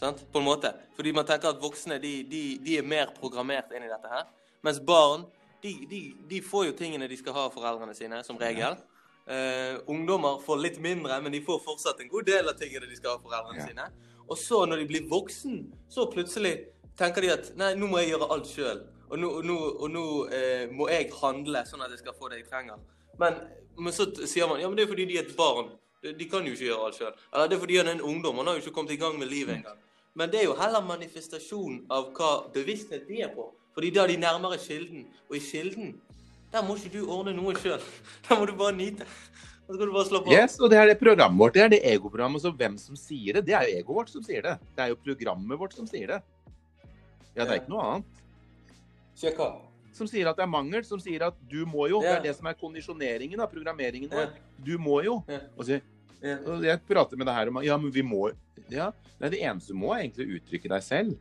Sant? 0.00 0.22
På 0.32 0.40
en 0.40 0.46
måte. 0.46 0.70
Fordi 0.96 1.12
man 1.12 1.26
tenker 1.28 1.52
at 1.52 1.60
voksne 1.60 1.98
de, 2.00 2.12
de, 2.30 2.42
de 2.64 2.78
er 2.80 2.86
mer 2.86 3.10
programmert 3.18 3.72
inn 3.76 3.84
i 3.84 3.90
dette 3.90 4.08
her. 4.08 4.28
Mens 4.64 4.80
barn 4.80 5.26
de, 5.62 5.74
de, 5.90 6.00
de 6.30 6.40
får 6.44 6.70
jo 6.70 6.76
tingene 6.78 7.08
de 7.10 7.18
skal 7.20 7.36
ha 7.36 7.42
av 7.48 7.52
foreldrene 7.52 7.92
sine, 7.96 8.22
som 8.24 8.38
regel. 8.40 8.78
Uh, 9.30 9.76
ungdommer 9.92 10.40
får 10.42 10.62
litt 10.64 10.78
mindre, 10.82 11.18
men 11.22 11.34
de 11.34 11.42
får 11.44 11.60
fortsatt 11.62 12.00
en 12.00 12.08
god 12.10 12.26
del 12.30 12.48
av 12.48 12.56
tingene 12.58 12.88
de 12.88 12.96
skal 12.96 13.12
ha 13.12 13.18
av 13.18 13.26
foreldrene 13.26 13.60
Ja. 13.60 13.66
sine. 13.68 13.90
Og 14.30 14.38
så, 14.38 14.62
når 14.66 14.80
de 14.80 14.86
blir 14.88 15.08
voksen, 15.10 15.60
så 15.90 16.06
plutselig 16.10 16.54
tenker 16.96 17.20
de 17.26 17.32
at 17.34 17.52
nei, 17.58 17.74
nå 17.74 17.88
må 17.90 18.00
jeg 18.00 18.12
gjøre 18.14 18.30
alt 18.32 18.48
sjøl. 18.48 18.80
Og 19.10 19.18
nå, 19.18 19.28
og 19.40 19.44
nå, 19.44 19.56
og 19.82 19.90
nå 19.90 20.04
eh, 20.32 20.64
må 20.70 20.86
jeg 20.88 21.08
handle 21.18 21.64
sånn 21.66 21.82
at 21.82 21.90
jeg 21.90 21.98
skal 22.04 22.14
få 22.14 22.28
det 22.30 22.40
jeg 22.40 22.48
trenger. 22.50 22.78
Men, 23.18 23.40
men 23.76 23.92
så 23.92 24.06
sier 24.22 24.46
man 24.48 24.60
ja, 24.62 24.68
men 24.70 24.78
det 24.78 24.84
er 24.86 24.92
fordi 24.92 25.08
de 25.10 25.18
er 25.18 25.26
et 25.26 25.36
barn. 25.36 25.72
De, 26.02 26.12
de 26.16 26.26
kan 26.30 26.46
jo 26.46 26.54
ikke 26.54 26.64
gjøre 26.70 26.86
alt 26.86 26.96
sjøl. 26.96 27.14
Eller 27.34 27.48
det 27.50 27.56
er 27.56 27.62
fordi 27.62 27.76
han 27.80 27.90
er 27.90 27.98
en 27.98 28.06
ungdom. 28.12 28.38
Han 28.40 28.48
har 28.48 28.56
jo 28.56 28.64
ikke 28.64 28.76
kommet 28.76 28.94
i 28.94 29.00
gang 29.00 29.18
med 29.20 29.28
livet 29.28 29.58
engang. 29.58 29.80
Men 30.16 30.30
det 30.32 30.40
er 30.40 30.48
jo 30.48 30.56
heller 30.58 30.82
manifestasjon 30.84 31.84
av 31.92 32.08
hva 32.16 32.30
bevissthet 32.54 33.04
de 33.08 33.20
er 33.26 33.34
på. 33.34 33.50
Fordi 33.76 33.92
da 33.94 34.04
er 34.04 34.14
de 34.14 34.16
nærmere 34.22 34.58
kilden. 34.58 35.06
Og 35.28 35.36
i 35.36 35.42
kilden, 35.44 35.92
der 36.50 36.64
må 36.66 36.74
ikke 36.80 36.96
du 36.96 37.04
ordne 37.06 37.36
noe 37.36 37.54
sjøl. 37.60 37.78
Der 38.26 38.40
må 38.40 38.48
du 38.48 38.56
bare 38.58 38.74
nyte. 38.74 39.06
Da 39.68 39.76
skal 39.76 39.86
du 39.86 39.92
bare 39.94 40.08
slå 40.08 40.18
på. 40.24 40.32
Yes, 40.34 40.56
og 40.58 40.72
det 40.72 40.80
er 40.80 40.88
det 40.90 40.96
programmet 40.98 41.38
vårt. 41.38 41.54
Det 41.54 41.62
er 41.62 41.68
det 41.76 41.78
egoprogrammet. 41.92 42.42
Så 42.42 42.50
hvem 42.50 42.74
som 42.80 42.96
sier 42.98 43.38
det, 43.38 43.44
det 43.46 43.54
er 43.54 43.68
jo 43.68 43.76
egoet 43.78 43.98
vårt 44.00 44.10
som 44.10 44.24
sier 44.26 44.42
det. 44.42 44.56
Det 44.74 44.82
er 44.82 44.90
jo 44.90 44.98
programmet 45.04 45.60
vårt 45.60 45.76
som 45.78 45.86
sier 45.86 46.16
det. 46.16 46.22
Ja, 47.36 47.44
det 47.44 47.52
er 47.52 47.60
ikke 47.60 47.70
noe 47.76 47.84
annet. 47.92 48.24
Hva? 49.36 49.50
Som 49.94 50.08
sier 50.10 50.26
at 50.30 50.38
det 50.40 50.42
er 50.42 50.50
mangel, 50.50 50.82
som 50.86 50.98
sier 51.02 51.22
at 51.28 51.38
du 51.50 51.60
må 51.70 51.86
jo. 51.92 52.00
Det 52.02 52.16
er 52.16 52.24
det 52.24 52.34
som 52.40 52.48
er 52.50 52.58
kondisjoneringen 52.58 53.42
av 53.44 53.50
programmeringen 53.52 54.10
vår. 54.10 54.34
Du 54.64 54.76
må 54.78 55.00
jo. 55.06 55.20
Og 55.56 55.64
så, 55.68 55.80
og 56.46 56.64
jeg 56.66 56.80
prater 56.88 57.16
med 57.16 57.26
deg 57.30 57.36
her 57.38 57.50
om 57.52 57.60
Ja, 57.64 57.76
men 57.80 57.92
vi 57.94 58.02
må 58.04 58.30
Ja, 58.70 58.90
det 59.18 59.26
er 59.26 59.32
det 59.34 59.42
eneste 59.42 59.72
du 59.74 59.78
må, 59.80 59.92
er 59.94 60.04
egentlig 60.04 60.26
å 60.26 60.34
uttrykke 60.38 60.68
deg 60.70 60.82
selv. 60.86 61.16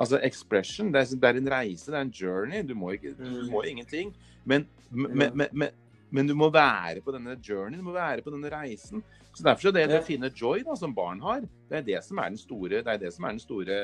Altså 0.00 0.18
expression. 0.24 0.90
Det 0.92 1.00
er, 1.00 1.14
det 1.20 1.28
er 1.30 1.38
en 1.40 1.52
reise, 1.52 1.90
det 1.90 1.96
er 1.98 2.04
en 2.06 2.12
journey. 2.14 2.62
Du 2.66 2.74
må, 2.78 2.92
ikke, 2.96 3.14
du 3.18 3.24
Mm. 3.24 3.50
må 3.52 3.62
ingenting. 3.68 4.12
Men, 4.44 4.66
men, 4.90 5.32
men, 5.52 5.70
men, 6.10 6.26
du 6.26 6.34
må 6.34 6.48
være 6.50 7.00
på 7.04 7.12
denne 7.12 7.36
journey, 7.44 7.76
du 7.78 7.84
må 7.84 7.92
være 7.92 8.22
på 8.24 8.32
denne 8.32 8.50
reisen. 8.52 9.02
Så 9.34 9.44
Derfor 9.44 9.68
så 9.68 9.72
det, 9.72 9.88
det 9.88 10.00
å 10.00 10.06
finne 10.06 10.30
joy 10.34 10.62
da, 10.66 10.74
som 10.76 10.94
barn 10.94 11.20
har, 11.20 11.42
det 11.70 11.76
er 11.78 11.82
det 11.86 12.00
som 12.04 12.18
er 12.18 12.32
den 12.32 12.38
store, 12.40 12.80
det 12.82 12.86
er 12.94 12.98
det 12.98 13.12
som 13.14 13.24
er 13.28 13.36
den 13.36 13.42
store 13.44 13.76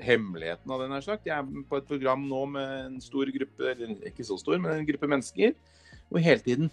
hemmeligheten 0.00 0.72
av 0.72 0.80
den 0.80 0.92
her 0.96 1.04
sagt. 1.04 1.26
Jeg 1.28 1.36
er 1.36 1.66
på 1.68 1.76
et 1.78 1.86
program 1.88 2.22
nå 2.28 2.44
med 2.56 2.76
en 2.86 3.00
stor 3.04 3.28
gruppe, 3.34 3.70
eller 3.74 3.92
ikke 4.08 4.24
så 4.26 4.38
stor, 4.40 4.56
men 4.58 4.78
en 4.80 4.86
gruppe 4.88 5.08
mennesker. 5.12 5.52
Og 6.10 6.20
hele 6.24 6.40
tiden 6.40 6.70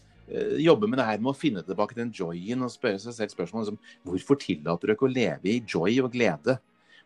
jobbe 0.60 0.90
med 0.92 1.00
det 1.00 1.06
her 1.08 1.22
med 1.22 1.32
å 1.32 1.38
finne 1.38 1.64
tilbake 1.64 1.96
den 1.96 2.12
joyen 2.16 2.66
og 2.66 2.74
spørre 2.74 3.00
seg 3.00 3.16
selv 3.16 3.36
spørsmål 3.36 3.70
som 3.70 3.78
hvorfor 4.08 4.40
tillater 4.42 4.90
du 4.90 4.94
ikke 4.96 5.08
å 5.08 5.14
leve 5.14 5.54
i 5.54 5.62
joy 5.62 6.02
og 6.04 6.12
glede? 6.16 6.58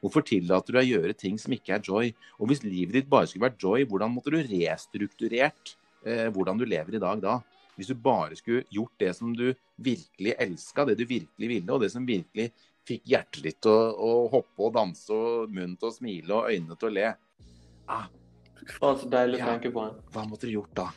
Hvorfor 0.02 0.26
tillater 0.26 0.74
du 0.74 0.80
deg 0.80 0.88
å 0.88 0.98
gjøre 0.98 1.18
ting 1.18 1.38
som 1.38 1.54
ikke 1.54 1.76
er 1.78 1.86
joy? 1.86 2.10
Og 2.42 2.50
hvis 2.50 2.64
livet 2.66 2.98
ditt 2.98 3.10
bare 3.10 3.30
skulle 3.30 3.46
vært 3.46 3.62
joy, 3.62 3.86
hvordan 3.90 4.14
måtte 4.16 4.34
du 4.34 4.40
restrukturert 4.42 5.76
eh, 6.02 6.28
hvordan 6.34 6.58
du 6.58 6.66
lever 6.66 6.98
i 6.98 7.04
dag 7.04 7.22
da? 7.22 7.38
Hvis 7.78 7.92
du 7.92 7.96
bare 7.96 8.36
skulle 8.38 8.66
gjort 8.74 8.98
det 9.02 9.14
som 9.18 9.32
du 9.38 9.52
virkelig 9.82 10.34
elska, 10.42 10.86
det 10.90 10.98
du 10.98 11.06
virkelig 11.06 11.52
ville, 11.54 11.70
og 11.70 11.86
det 11.86 11.92
som 11.94 12.06
virkelig 12.08 12.50
fikk 12.90 13.06
hjertet 13.14 13.46
ditt 13.46 13.62
til 13.62 13.72
å, 13.72 13.94
å 13.94 14.12
hoppe 14.34 14.66
og 14.66 14.74
danse, 14.76 15.14
og 15.14 15.54
munnen 15.54 15.78
til 15.78 15.92
å 15.92 15.96
smile 15.96 16.40
og 16.40 16.50
øynene 16.50 16.78
til 16.82 16.90
å 16.90 16.96
le. 16.98 17.08
Ah, 17.86 18.10
Faen, 18.62 18.98
så 18.98 19.10
deilig 19.10 19.42
å 19.42 19.54
tenke 19.54 19.74
på. 19.74 19.88
hva 20.14 20.26
måtte 20.30 20.50
du 20.50 20.58
gjort 20.58 20.74
da? 20.78 20.90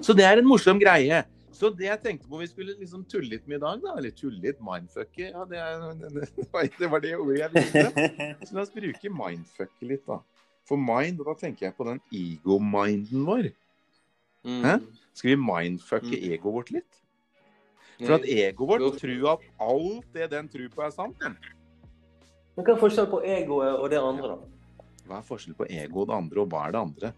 Så 0.00 0.14
det 0.16 0.24
er 0.24 0.40
en 0.40 0.48
morsom 0.48 0.80
greie. 0.80 1.24
Så 1.52 1.68
det 1.76 1.84
jeg 1.86 2.00
tenkte 2.02 2.28
på 2.30 2.38
vi 2.40 2.46
skulle 2.48 2.74
liksom 2.78 3.04
tulle 3.04 3.28
litt 3.34 3.44
med 3.46 3.58
i 3.58 3.62
dag, 3.62 3.80
da, 3.82 3.92
eller 4.00 4.10
tulle 4.16 4.40
litt, 4.40 4.58
mindfucke 4.64 5.28
ja, 5.28 5.44
det, 5.46 5.58
er, 5.60 6.70
det 6.80 6.88
var 6.90 7.02
det 7.04 7.12
ordet 7.18 7.42
jeg 7.42 7.52
ville. 7.54 8.30
Så 8.48 8.56
la 8.56 8.64
oss 8.64 8.72
bruke 8.74 9.12
mindfucke 9.12 9.90
litt, 9.90 10.02
da. 10.08 10.18
For 10.66 10.80
mind, 10.80 11.20
og 11.20 11.28
da 11.28 11.34
tenker 11.42 11.68
jeg 11.68 11.76
på 11.76 11.84
den 11.86 12.00
ego-minden 12.14 13.26
vår. 13.28 13.50
Mm. 14.46 14.62
Hæ? 14.64 14.74
Skal 15.14 15.34
vi 15.34 15.38
mindfucke 15.38 16.16
Mm. 16.16 16.32
egoet 16.32 16.54
vårt 16.56 16.70
litt? 16.78 16.98
For 18.00 18.14
at 18.16 18.24
egoet 18.26 18.82
vårt 18.82 18.98
tror 18.98 19.28
at 19.36 19.44
alt 19.60 20.06
det 20.16 20.30
den 20.32 20.48
tror 20.50 20.68
på, 20.72 20.82
er 20.82 20.90
sant. 20.94 21.20
Men 22.56 22.64
hva 22.64 22.74
er 22.74 22.80
forskjellen 22.80 23.10
på 23.12 23.20
egoet 23.22 23.76
og 23.76 23.90
det 23.92 24.00
andre, 24.00 24.32
da? 24.32 24.51
Hva 25.08 25.18
er 25.18 25.26
forskjellen 25.26 25.58
på 25.58 25.66
ego 25.70 26.02
og 26.02 26.10
det 26.10 26.16
andre, 26.16 26.42
og 26.42 26.52
hva 26.52 26.66
er 26.66 26.74
det 26.74 26.80
andre? 26.80 27.12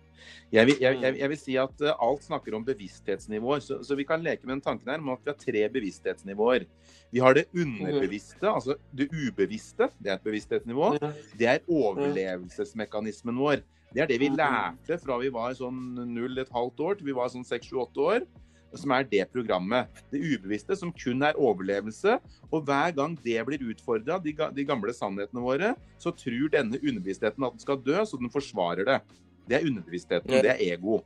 Jeg 0.55 0.69
vil, 0.71 0.79
jeg, 0.81 0.99
jeg, 1.03 1.17
jeg 1.21 1.31
vil 1.33 1.39
si 1.41 1.57
at 1.61 1.83
eh, 1.85 2.03
alt 2.07 2.25
snakker 2.25 2.57
om 2.57 2.65
bevissthetsnivåer, 2.65 3.61
så, 3.65 3.81
så 3.85 3.99
vi 3.99 4.07
kan 4.09 4.25
leke 4.25 4.47
med 4.47 4.57
den 4.57 4.65
tanken 4.65 4.93
her 4.93 5.03
om 5.03 5.13
at 5.13 5.25
vi 5.25 5.33
har 5.33 5.39
tre 5.41 5.65
bevissthetsnivåer. 5.77 6.65
Vi 7.13 7.23
har 7.23 7.37
det 7.37 7.45
underbevisste, 7.53 8.49
altså 8.49 8.79
det 8.97 9.11
ubevisste. 9.13 9.91
Det 9.99 10.13
er 10.13 10.19
et 10.19 10.27
bevissthetsnivå. 10.27 10.95
Det 11.39 11.51
er 11.51 11.65
overlevelsesmekanismen 11.69 13.39
vår. 13.39 13.65
Det 13.95 14.03
er 14.03 14.11
det 14.11 14.19
vi 14.19 14.31
lærte 14.35 14.97
fra 14.99 15.21
vi 15.23 15.31
var 15.31 15.55
sånn 15.55 15.93
null 16.11 16.41
et 16.43 16.51
halvt 16.55 16.81
år 16.83 16.97
til 16.99 17.13
vi 17.13 17.15
var 17.15 17.31
sånn 17.31 17.47
seks, 17.47 17.69
sju, 17.71 17.79
åtte 17.85 18.03
år. 18.03 18.25
Som 18.75 18.95
er 18.97 19.07
det 19.07 19.25
programmet. 19.33 20.03
Det 20.11 20.21
ubevisste, 20.21 20.77
som 20.77 20.93
kun 20.93 21.23
er 21.27 21.39
overlevelse. 21.39 22.19
Og 22.51 22.65
hver 22.67 22.95
gang 22.97 23.17
det 23.25 23.39
blir 23.47 23.67
utfordra, 23.71 24.19
de, 24.23 24.35
de 24.35 24.67
gamle 24.67 24.95
sannhetene 24.97 25.45
våre, 25.45 25.75
så 26.03 26.13
tror 26.15 26.53
denne 26.53 26.81
underbevisstheten 26.81 27.47
at 27.47 27.57
den 27.57 27.63
skal 27.63 27.83
dø, 27.85 28.01
så 28.03 28.21
den 28.21 28.33
forsvarer 28.35 28.89
det. 28.89 29.01
Det 29.49 29.59
er 29.59 29.67
underbevisstheten. 29.69 30.39
Det 30.43 30.55
er 30.55 30.63
ego. 30.73 31.03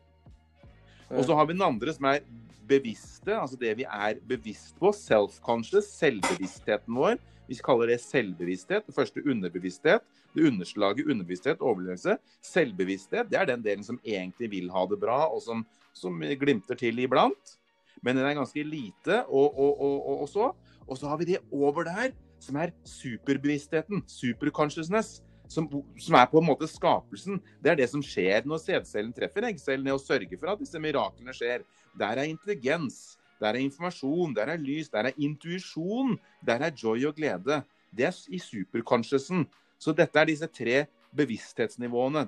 Og 1.09 1.25
så 1.25 1.37
har 1.37 1.49
vi 1.49 1.57
den 1.57 1.65
andre 1.65 1.93
som 1.95 2.09
er 2.11 2.23
bevisste, 2.69 3.33
altså 3.33 3.57
det 3.57 3.75
vi 3.79 3.87
er 3.89 4.21
bevisst 4.29 4.77
på. 4.81 4.93
Self-conscious, 4.93 5.89
selvbevisstheten 5.97 6.95
vår. 6.95 7.17
Vi 7.49 7.57
kaller 7.65 7.95
det 7.95 8.01
selvbevissthet. 8.05 8.87
Det 8.87 8.95
første 8.95 9.25
underbevissthet. 9.25 10.05
Det 10.35 10.45
underslaget 10.47 11.09
underbevissthet, 11.09 11.63
overlevelse. 11.65 12.19
Selvbevissthet, 12.45 13.31
det 13.31 13.41
er 13.41 13.49
den 13.49 13.65
delen 13.65 13.85
som 13.85 14.01
egentlig 14.05 14.51
vil 14.53 14.69
ha 14.71 14.85
det 14.91 15.01
bra, 15.01 15.23
og 15.33 15.41
som, 15.43 15.65
som 15.97 16.21
glimter 16.21 16.77
til 16.79 17.01
iblant. 17.01 17.58
Men 18.03 18.17
den 18.17 18.27
er 18.27 18.37
ganske 18.39 18.63
lite, 18.65 19.25
og, 19.27 19.59
og, 19.59 19.81
og, 19.81 20.21
og, 20.23 20.29
så. 20.29 20.51
Og 20.87 20.99
så 20.99 21.09
har 21.09 21.19
vi 21.21 21.25
det 21.33 21.39
over 21.53 21.85
der, 21.89 22.13
som 22.41 22.57
er 22.57 22.75
superbevisstheten. 22.87 24.05
Superconsciousness. 24.07 25.23
Som, 25.49 25.65
som 25.97 26.15
er 26.19 26.27
på 26.29 26.43
en 26.43 26.45
måte 26.45 26.67
skapelsen. 26.69 27.39
Det 27.65 27.71
er 27.73 27.79
det 27.79 27.87
som 27.89 28.03
skjer 28.05 28.45
når 28.45 28.61
sædcellen 28.61 29.15
treffer 29.17 29.47
eggcellene 29.49 29.95
og 29.97 30.03
sørger 30.05 30.37
for 30.37 30.53
at 30.53 30.61
disse 30.61 30.77
miraklene 30.77 31.33
skjer. 31.33 31.65
Der 31.97 32.21
er 32.21 32.29
intelligens. 32.29 33.17
Der 33.41 33.55
er 33.55 33.63
informasjon, 33.63 34.35
der 34.37 34.53
er 34.53 34.61
lys, 34.61 34.91
der 34.93 35.09
er 35.09 35.17
intuisjon, 35.17 36.19
der 36.47 36.61
er 36.67 36.75
joy 36.83 37.07
og 37.09 37.15
glede. 37.17 37.63
Det 37.97 38.05
er 38.05 38.21
i 38.29 38.39
superconsciousen. 38.39 39.47
Så 39.79 39.95
dette 39.97 40.21
er 40.21 40.29
disse 40.29 40.47
tre 40.47 40.85
bevissthetsnivåene. 41.17 42.27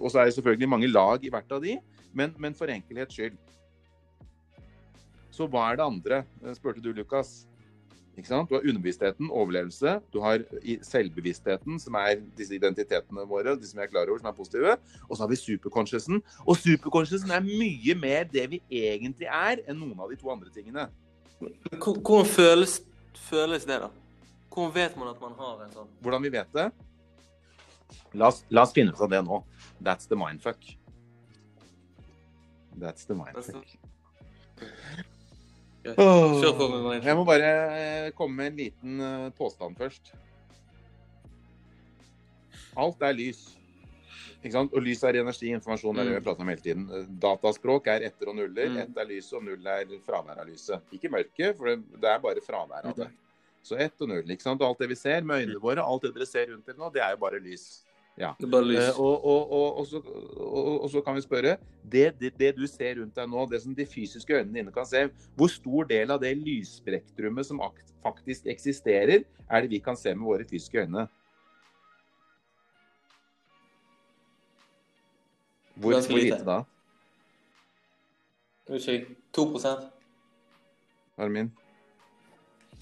Og 0.00 0.10
så 0.10 0.18
er 0.18 0.24
det 0.24 0.34
selvfølgelig 0.34 0.68
mange 0.68 0.90
lag 0.90 1.24
i 1.24 1.30
hvert 1.30 1.52
av 1.52 1.62
de, 1.62 1.78
men, 2.12 2.34
men 2.38 2.54
for 2.54 2.72
enkelhets 2.72 3.14
skyld. 3.14 3.36
Så 5.32 5.48
hva 5.48 5.70
er 5.70 5.80
det 5.80 5.86
andre, 5.86 6.22
spurte 6.56 6.82
du, 6.84 6.92
Lukas. 6.92 7.46
Du 8.12 8.20
har 8.28 8.60
underbevisstheten, 8.60 9.30
overlevelse. 9.32 9.94
Du 10.12 10.18
har 10.20 10.42
selvbevisstheten, 10.84 11.78
som 11.80 11.94
er 11.96 12.18
disse 12.36 12.52
identitetene 12.52 13.24
våre, 13.24 13.54
de 13.56 13.64
som 13.64 13.80
vi 13.80 13.86
er 13.86 13.88
klar 13.88 14.04
over, 14.04 14.20
som 14.20 14.28
er 14.28 14.36
positive. 14.36 14.74
Og 15.08 15.16
så 15.16 15.22
har 15.24 15.30
vi 15.30 15.38
superconsciousen. 15.40 16.20
Og 16.44 16.58
superconsciousen 16.60 17.32
er 17.32 17.40
mye 17.46 17.96
mer 17.96 18.28
det 18.28 18.44
vi 18.52 18.60
egentlig 18.68 19.30
er, 19.32 19.64
enn 19.64 19.80
noen 19.80 19.96
av 20.04 20.12
de 20.12 20.20
to 20.20 20.28
andre 20.34 20.52
tingene. 20.52 20.84
Hvordan 21.40 22.28
føles, 22.28 22.82
føles 23.30 23.64
det, 23.64 23.80
da? 23.86 23.88
Hvordan 24.52 24.74
vet 24.76 25.00
man 25.00 25.08
at 25.14 25.24
man 25.24 25.32
har 25.40 25.64
en 25.64 25.72
sånn? 25.72 25.88
Hvordan 26.04 26.28
vi 26.28 26.34
vet 26.36 26.52
det? 26.52 26.68
La 28.20 28.28
oss, 28.28 28.44
la 28.52 28.66
oss 28.66 28.76
finne 28.76 28.92
ut 28.92 29.00
av 29.00 29.08
det 29.08 29.22
nå. 29.24 29.40
That's 29.80 30.04
the 30.04 30.20
mindfuck. 30.20 30.60
That's 32.76 33.08
the 33.08 33.16
mindfuck. 33.16 33.72
Kjør 35.82 36.52
på 36.58 36.68
med 36.70 36.84
meg. 36.86 37.02
Jeg 37.04 37.16
må 37.18 37.24
bare 37.26 37.48
eh, 37.78 38.10
komme 38.14 38.36
med 38.38 38.52
en 38.52 38.60
liten 38.60 39.00
eh, 39.02 39.30
påstand 39.38 39.74
først. 39.80 40.12
Alt 42.78 43.02
er 43.04 43.16
lys. 43.16 43.40
Ikke 44.42 44.54
sant? 44.56 44.72
Og 44.74 44.82
lys 44.82 45.02
er 45.06 45.18
energi, 45.20 45.50
informasjon, 45.54 45.98
er 45.98 46.04
det 46.08 46.12
vi 46.14 46.20
Mm. 46.20 46.24
prater 46.26 46.42
om 46.42 46.48
hele 46.50 46.62
tiden. 46.64 46.86
Eh, 46.90 47.04
Dataspråk 47.24 47.86
er 47.92 48.06
etter 48.08 48.28
og 48.30 48.36
nuller. 48.38 48.68
Mm. 48.70 48.78
Ett 48.84 48.96
er 49.02 49.06
lyset, 49.10 49.34
og 49.38 49.44
null 49.44 49.66
er 49.66 49.86
fravær 50.06 50.38
av 50.42 50.46
lyset. 50.48 50.80
Ikke 50.92 51.10
mørket, 51.10 51.56
for 51.58 51.66
det, 51.72 51.76
det 52.00 52.10
er 52.10 52.18
bare 52.18 52.40
fravær 52.42 52.86
av 52.90 52.96
det. 52.96 53.10
Så 53.62 53.76
ett 53.78 53.94
og 54.02 54.08
null. 54.08 54.24
ikke 54.30 54.42
sant? 54.42 54.60
Og 54.62 54.68
alt 54.72 54.78
det 54.82 54.88
vi 54.88 54.94
ser 54.98 55.22
med 55.22 55.42
øynene 55.44 55.60
våre, 55.62 55.82
alt 55.82 56.02
det 56.02 56.14
dere 56.14 56.26
ser 56.26 56.46
rundt 56.50 56.66
dere 56.66 56.78
nå, 56.78 56.90
det 56.94 57.02
er 57.02 57.10
jo 57.14 57.20
bare 57.22 57.38
lys. 57.42 57.84
Ja. 58.22 58.30
Det 58.38 58.46
er 58.46 58.50
bare 58.52 58.66
lys. 58.68 58.82
Eh, 58.84 58.98
og, 59.02 59.24
og, 59.26 59.78
og, 59.80 59.86
så, 59.86 60.00
og, 60.38 60.90
så 60.92 61.00
kan 61.02 61.16
vi 61.16 61.24
spørre 61.24 61.56
det, 61.82 62.04
det, 62.20 62.30
det 62.38 62.52
du 62.54 62.66
ser 62.70 63.00
rundt 63.00 63.16
deg 63.18 63.30
nå, 63.30 63.46
det 63.50 63.62
som 63.64 63.74
de 63.74 63.86
fysiske 63.88 64.36
øynene 64.36 64.60
dine 64.60 64.74
kan 64.74 64.86
se, 64.86 65.08
hvor 65.38 65.50
stor 65.50 65.88
del 65.90 66.14
av 66.14 66.20
det 66.22 66.30
lysspektrumet 66.38 67.48
som 67.48 67.62
faktisk 68.04 68.46
eksisterer, 68.52 69.26
er 69.50 69.64
det 69.64 69.72
vi 69.72 69.82
kan 69.82 69.98
se 69.98 70.14
med 70.14 70.28
våre 70.28 70.46
fysiske 70.46 70.84
øyne? 70.84 71.08
Hvor, 75.82 75.96
hvor 75.96 76.20
lite. 76.20 76.44
da, 76.46 76.60
Unnskyld. 78.68 79.00
vet 79.00 79.08
ikke, 79.08 79.16
2 79.34 79.58
Armin? 81.18 81.50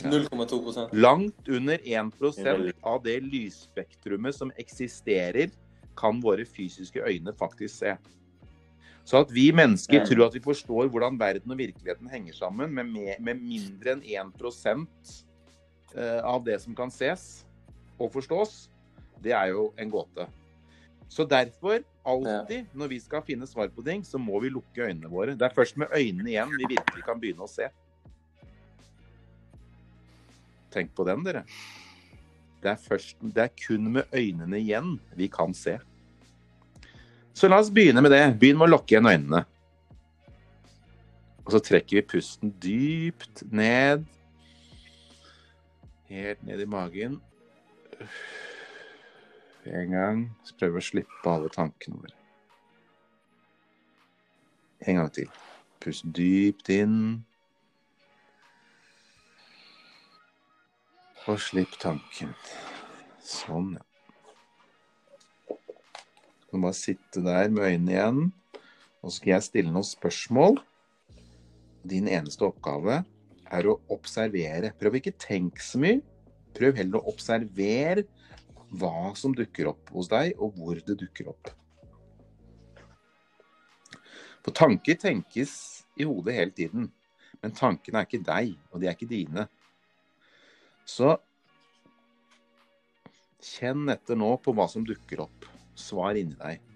Ja. 0.04 0.11
0,2% 0.11 0.95
Langt 0.97 1.49
under 1.49 1.78
1 1.85 2.12
Veldig. 2.45 2.75
av 2.83 3.02
det 3.04 3.21
lysspektrumet 3.21 4.35
som 4.35 4.52
eksisterer, 4.59 5.50
kan 5.97 6.21
våre 6.23 6.45
fysiske 6.47 7.02
øyne 7.04 7.33
faktisk 7.37 7.75
se. 7.83 7.97
Så 9.04 9.21
at 9.21 9.33
vi 9.33 9.50
mennesker 9.52 10.04
tror 10.07 10.26
at 10.28 10.35
vi 10.35 10.40
forstår 10.40 10.88
hvordan 10.88 11.19
verden 11.19 11.50
og 11.50 11.59
virkeligheten 11.59 12.09
henger 12.09 12.33
sammen 12.37 12.73
med, 12.75 12.87
me- 12.87 13.16
med 13.19 13.40
mindre 13.40 13.97
enn 13.97 14.02
1 14.04 15.25
eh, 15.97 16.21
av 16.25 16.45
det 16.45 16.61
som 16.62 16.75
kan 16.75 16.88
ses 16.90 17.45
og 17.99 18.12
forstås, 18.12 18.69
det 19.21 19.33
er 19.33 19.50
jo 19.52 19.73
en 19.76 19.90
gåte. 19.90 20.26
Så 21.11 21.25
derfor, 21.26 21.83
alltid 22.07 22.66
når 22.73 22.88
vi 22.88 23.00
skal 23.02 23.23
finne 23.26 23.47
svar 23.50 23.69
på 23.75 23.83
ting, 23.83 24.04
så 24.07 24.19
må 24.19 24.38
vi 24.40 24.49
lukke 24.49 24.87
øynene 24.87 25.11
våre. 25.11 25.35
Det 25.35 25.42
er 25.42 25.54
først 25.54 25.76
med 25.76 25.90
øynene 25.92 26.30
igjen 26.30 26.52
vi 26.57 26.69
virkelig 26.76 27.04
kan 27.04 27.19
begynne 27.21 27.42
å 27.45 27.50
se. 27.50 27.66
Tenk 30.71 30.93
på 30.97 31.07
den, 31.09 31.25
dere. 31.27 31.45
Det 32.61 32.75
er, 32.75 32.81
først, 32.81 33.17
det 33.23 33.47
er 33.47 33.55
kun 33.57 33.89
med 33.95 34.11
øynene 34.12 34.59
igjen 34.61 34.99
vi 35.17 35.31
kan 35.33 35.55
se. 35.57 35.79
Så 37.35 37.49
la 37.49 37.61
oss 37.62 37.71
begynne 37.73 38.03
med 38.05 38.12
det. 38.12 38.25
Begynn 38.41 38.59
med 38.61 38.69
å 38.69 38.75
lukke 38.75 38.95
igjen 38.95 39.09
øynene. 39.09 39.45
Og 41.47 41.55
så 41.55 41.61
trekker 41.65 41.99
vi 41.99 42.09
pusten 42.12 42.53
dypt 42.62 43.43
ned. 43.50 44.05
Helt 46.11 46.43
ned 46.45 46.61
i 46.61 46.69
magen. 46.69 47.17
En 49.65 49.97
gang. 49.97 50.25
Så 50.45 50.59
prøver 50.59 50.77
vi 50.77 50.85
å 50.85 50.89
slippe 50.91 51.33
alle 51.33 51.50
tankene 51.55 52.03
våre. 52.03 52.17
En 54.85 55.00
gang 55.00 55.11
til. 55.17 55.33
Pust 55.81 56.07
dypt 56.17 56.69
inn. 56.77 57.25
Og 61.29 61.37
slipp 61.43 61.77
tanken. 61.81 62.33
Sånn, 63.21 63.75
ja. 63.77 63.85
Du 66.50 66.57
må 66.57 66.67
bare 66.67 66.75
sitte 66.75 67.23
der 67.23 67.50
med 67.53 67.62
øynene 67.69 67.93
igjen. 67.93 68.23
Og 69.00 69.12
så 69.12 69.21
skal 69.21 69.31
jeg 69.37 69.47
stille 69.47 69.73
noen 69.73 69.87
spørsmål. 69.87 70.59
Din 71.87 72.09
eneste 72.11 72.43
oppgave 72.49 73.03
er 73.50 73.69
å 73.71 73.77
observere. 73.93 74.73
Prøv 74.81 74.99
ikke 74.99 75.15
tenke 75.21 75.62
så 75.62 75.79
mye. 75.81 76.00
Prøv 76.57 76.81
heller 76.81 76.99
å 76.99 77.12
observere 77.12 78.09
hva 78.81 79.12
som 79.19 79.35
dukker 79.35 79.71
opp 79.71 79.93
hos 79.95 80.11
deg, 80.11 80.35
og 80.43 80.59
hvor 80.59 80.79
det 80.83 80.99
dukker 80.99 81.31
opp. 81.31 81.53
For 84.41 84.57
tanker 84.57 84.99
tenkes 84.99 85.55
i 86.00 86.07
hodet 86.09 86.35
hele 86.35 86.55
tiden. 86.57 86.91
Men 87.41 87.55
tankene 87.57 88.03
er 88.03 88.09
ikke 88.09 88.25
deg, 88.27 88.55
og 88.73 88.83
de 88.83 88.91
er 88.91 88.99
ikke 88.99 89.11
dine. 89.11 89.47
Så 90.90 91.12
kjenn 93.44 93.87
etter 93.92 94.18
nå 94.18 94.32
på 94.42 94.54
hva 94.56 94.66
som 94.70 94.85
dukker 94.87 95.23
opp. 95.25 95.47
Svar 95.78 96.18
inni 96.18 96.37
deg. 96.40 96.66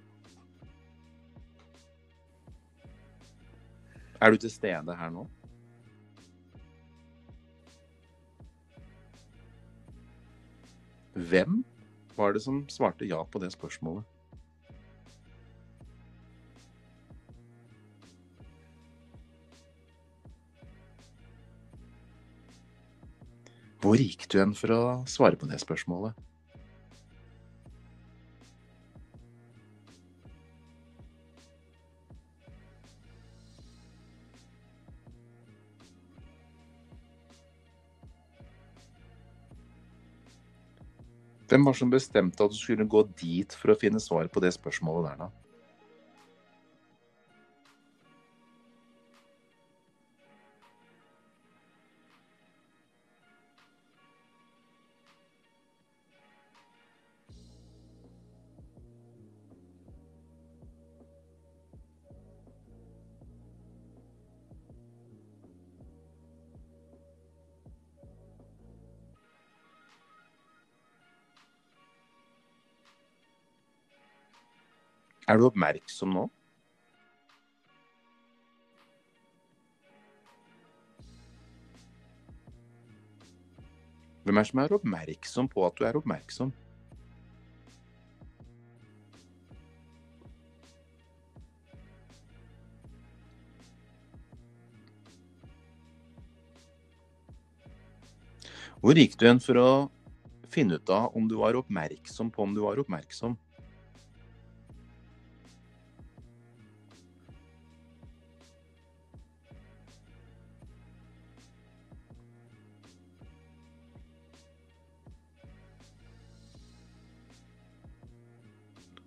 Er 4.23 4.33
du 4.33 4.39
til 4.41 4.53
stede 4.53 4.95
her 4.97 5.11
nå? 5.13 5.27
Hvem 11.15 11.61
var 12.17 12.35
det 12.35 12.43
som 12.47 12.65
svarte 12.71 13.07
ja 13.11 13.21
på 13.27 13.43
det 13.43 13.53
spørsmålet? 13.55 14.14
Hvor 23.85 24.01
gikk 24.01 24.23
du 24.33 24.39
hen 24.41 24.55
for 24.57 24.73
å 24.73 24.83
svare 25.05 25.37
på 25.37 25.45
det 25.45 25.59
spørsmålet? 25.61 26.17
Hvem 41.45 41.69
var 41.69 41.77
som 41.77 41.93
bestemte 41.93 42.41
at 42.41 42.57
du 42.57 42.57
skulle 42.57 42.89
gå 42.89 43.05
dit 43.21 43.53
for 43.53 43.75
å 43.75 43.77
finne 43.77 44.01
svar 44.01 44.33
på 44.33 44.41
det 44.41 44.57
spørsmålet 44.57 45.11
der, 45.13 45.27
da? 45.27 45.44
Er 75.35 75.41
du 75.43 75.49
oppmerksom 75.49 76.13
nå? 76.15 76.29
Hvem 84.23 84.39
er 84.39 84.45
det 84.45 84.51
som 84.53 84.61
er 84.63 84.75
oppmerksom 84.77 85.49
på 85.51 85.65
at 85.67 85.75
du 85.81 85.89
er 85.89 85.99
oppmerksom? 85.99 86.53
Hvor 98.79 98.95
gikk 99.03 99.19
du 99.19 99.27
hen 99.27 99.43
for 99.43 99.59
å 99.59 99.71
finne 100.55 100.79
ut 100.79 100.95
av 100.95 101.19
om 101.19 101.27
du 101.27 101.41
var 101.43 101.59
oppmerksom 101.59 102.31
på 102.31 102.47
om 102.47 102.55
du 102.55 102.63
var 102.69 102.79
oppmerksom? 102.85 103.35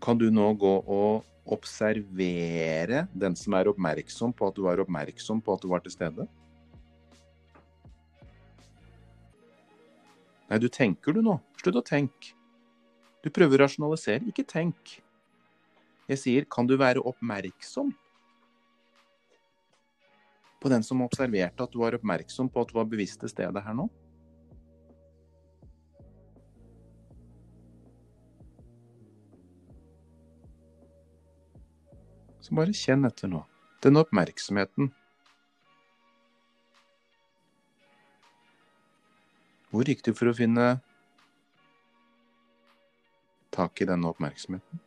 Kan 0.07 0.15
du 0.15 0.29
nå 0.31 0.53
gå 0.55 0.69
og 0.87 1.25
observere 1.51 3.01
den 3.11 3.33
som 3.35 3.57
er 3.57 3.67
oppmerksom 3.67 4.31
på 4.31 4.47
at 4.47 4.55
du 4.55 4.61
var 4.63 4.79
oppmerksom 4.79 5.41
på 5.43 5.55
at 5.57 5.65
du 5.65 5.67
var 5.67 5.83
til 5.83 5.91
stede? 5.91 6.27
Nei, 10.47 10.61
du 10.63 10.69
tenker 10.71 11.11
du 11.11 11.19
nå. 11.25 11.35
Slutt 11.59 11.81
å 11.81 11.83
tenke. 11.83 12.31
Du 13.19 13.27
prøver 13.35 13.59
å 13.59 13.65
rasjonalisere, 13.65 14.23
ikke 14.31 14.47
tenk. 14.47 14.95
Jeg 16.07 16.23
sier, 16.23 16.47
kan 16.47 16.69
du 16.69 16.77
være 16.79 17.03
oppmerksom 17.03 17.91
på 20.63 20.71
den 20.71 20.87
som 20.87 21.03
observerte 21.03 21.67
at 21.67 21.75
du 21.75 21.81
var 21.83 21.99
oppmerksom 21.99 22.47
på 22.47 22.63
at 22.63 22.71
du 22.71 22.79
var 22.79 22.87
bevisst 22.87 23.19
til 23.19 23.35
stede 23.35 23.59
her 23.59 23.75
nå? 23.75 23.89
Så 32.47 32.55
bare 32.55 32.71
kjenn 32.71 33.03
etter 33.03 33.27
nå. 33.27 33.41
Den 33.83 33.99
oppmerksomheten. 33.99 34.87
Hvor 39.67 39.89
gikk 39.91 40.05
du 40.05 40.13
for 40.15 40.31
å 40.31 40.35
finne 40.37 40.77
tak 43.51 43.83
i 43.83 43.89
denne 43.89 44.07
oppmerksomheten? 44.07 44.79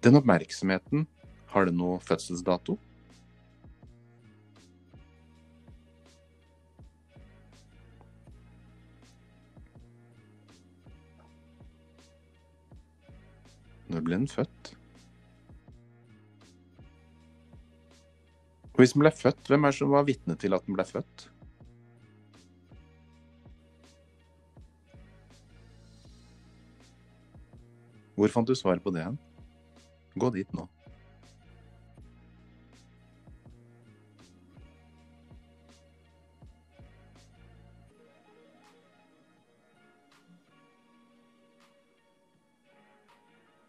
Den 0.00 0.16
oppmerksomheten, 0.16 1.04
har 1.52 1.68
det 1.68 1.76
noe 1.76 2.00
fødselsdato? 2.08 2.80
Når 13.88 14.04
ble 14.04 14.20
den 14.20 14.28
født? 14.28 14.74
Og 18.78 18.82
hvis 18.82 18.92
den 18.94 19.02
ble 19.02 19.10
født, 19.10 19.40
hvem 19.50 19.64
er 19.64 19.72
det 19.72 19.80
som 19.80 19.90
var 19.90 20.06
vitne 20.06 20.36
til 20.38 20.54
at 20.54 20.66
den 20.68 20.76
ble 20.76 20.84
født? 20.86 21.28
Hvor 28.18 28.34
fant 28.34 28.50
du 28.50 28.54
svar 28.58 28.78
på 28.82 28.92
det 28.94 29.06
hen? 29.06 29.18
Gå 30.18 30.30
dit 30.34 30.52
nå. 30.54 30.68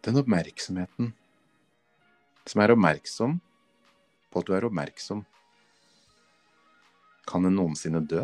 Den 0.00 0.16
oppmerksomheten 0.16 1.10
som 2.48 2.60
er 2.64 2.72
oppmerksom 2.72 3.34
på 4.32 4.40
at 4.40 4.46
du 4.48 4.54
er 4.56 4.64
oppmerksom, 4.64 5.20
kan 7.28 7.44
den 7.44 7.58
noensinne 7.58 8.00
dø? 8.08 8.22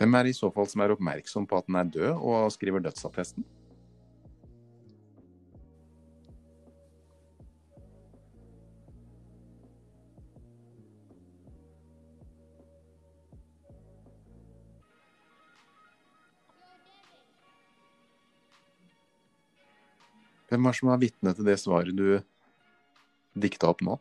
Hvem 0.00 0.16
er 0.16 0.28
i 0.28 0.34
så 0.36 0.48
fall 0.52 0.68
som 0.72 0.80
er 0.84 0.96
oppmerksom 0.96 1.44
på 1.48 1.60
at 1.60 1.68
den 1.68 1.76
er 1.80 1.92
død, 1.92 2.10
og 2.16 2.50
skriver 2.56 2.84
dødsattesten? 2.88 3.44
Hvem 20.56 20.70
er 20.70 20.76
som 20.78 20.88
er 20.88 21.00
vitne 21.02 21.32
til 21.36 21.44
det 21.44 21.58
svaret 21.60 21.92
du 21.92 22.14
dikta 23.36 23.68
opp 23.68 23.82
nå? 23.84 23.98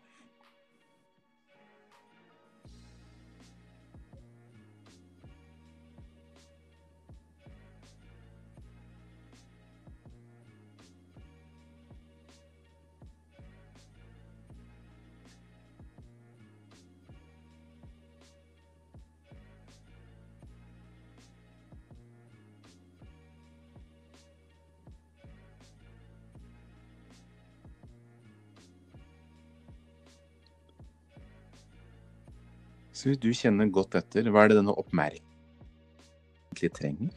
Hvis 33.06 33.20
du 33.22 33.28
kjenner 33.38 33.70
godt 33.70 33.94
etter, 34.00 34.26
hva 34.34 34.42
er 34.42 34.50
det 34.50 34.56
denne 34.58 34.74
oppmerksomheten 34.82 36.72
trenger? 36.74 37.12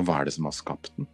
Og 0.00 0.08
hva 0.08 0.22
er 0.22 0.30
det 0.30 0.32
som 0.38 0.48
har 0.48 0.56
skapt 0.56 0.94
den? 0.96 1.10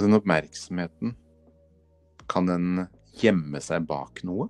Og 0.00 0.06
den 0.06 0.16
oppmerksomheten, 0.16 1.10
kan 2.24 2.46
den 2.48 2.86
gjemme 3.20 3.60
seg 3.60 3.84
bak 3.84 4.22
noe? 4.24 4.46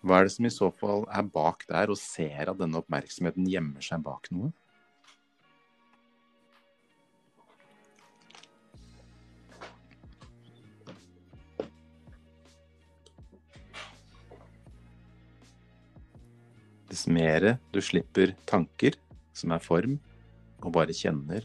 Hva 0.00 0.22
er 0.22 0.24
det 0.24 0.32
som 0.38 0.48
i 0.48 0.54
så 0.56 0.70
fall 0.72 1.04
er 1.12 1.28
bak 1.28 1.68
der, 1.68 1.92
og 1.92 2.00
ser 2.00 2.48
at 2.48 2.62
denne 2.62 2.80
oppmerksomheten 2.80 3.44
gjemmer 3.52 3.84
seg 3.84 4.00
bak 4.08 4.32
noe? 4.32 4.48
Dess 16.98 17.06
mer 17.06 17.44
du 17.70 17.78
slipper 17.78 18.32
tanker 18.50 18.96
som 19.30 19.52
er 19.54 19.60
form, 19.62 19.92
og 20.66 20.72
bare 20.74 20.90
kjenner, 20.90 21.44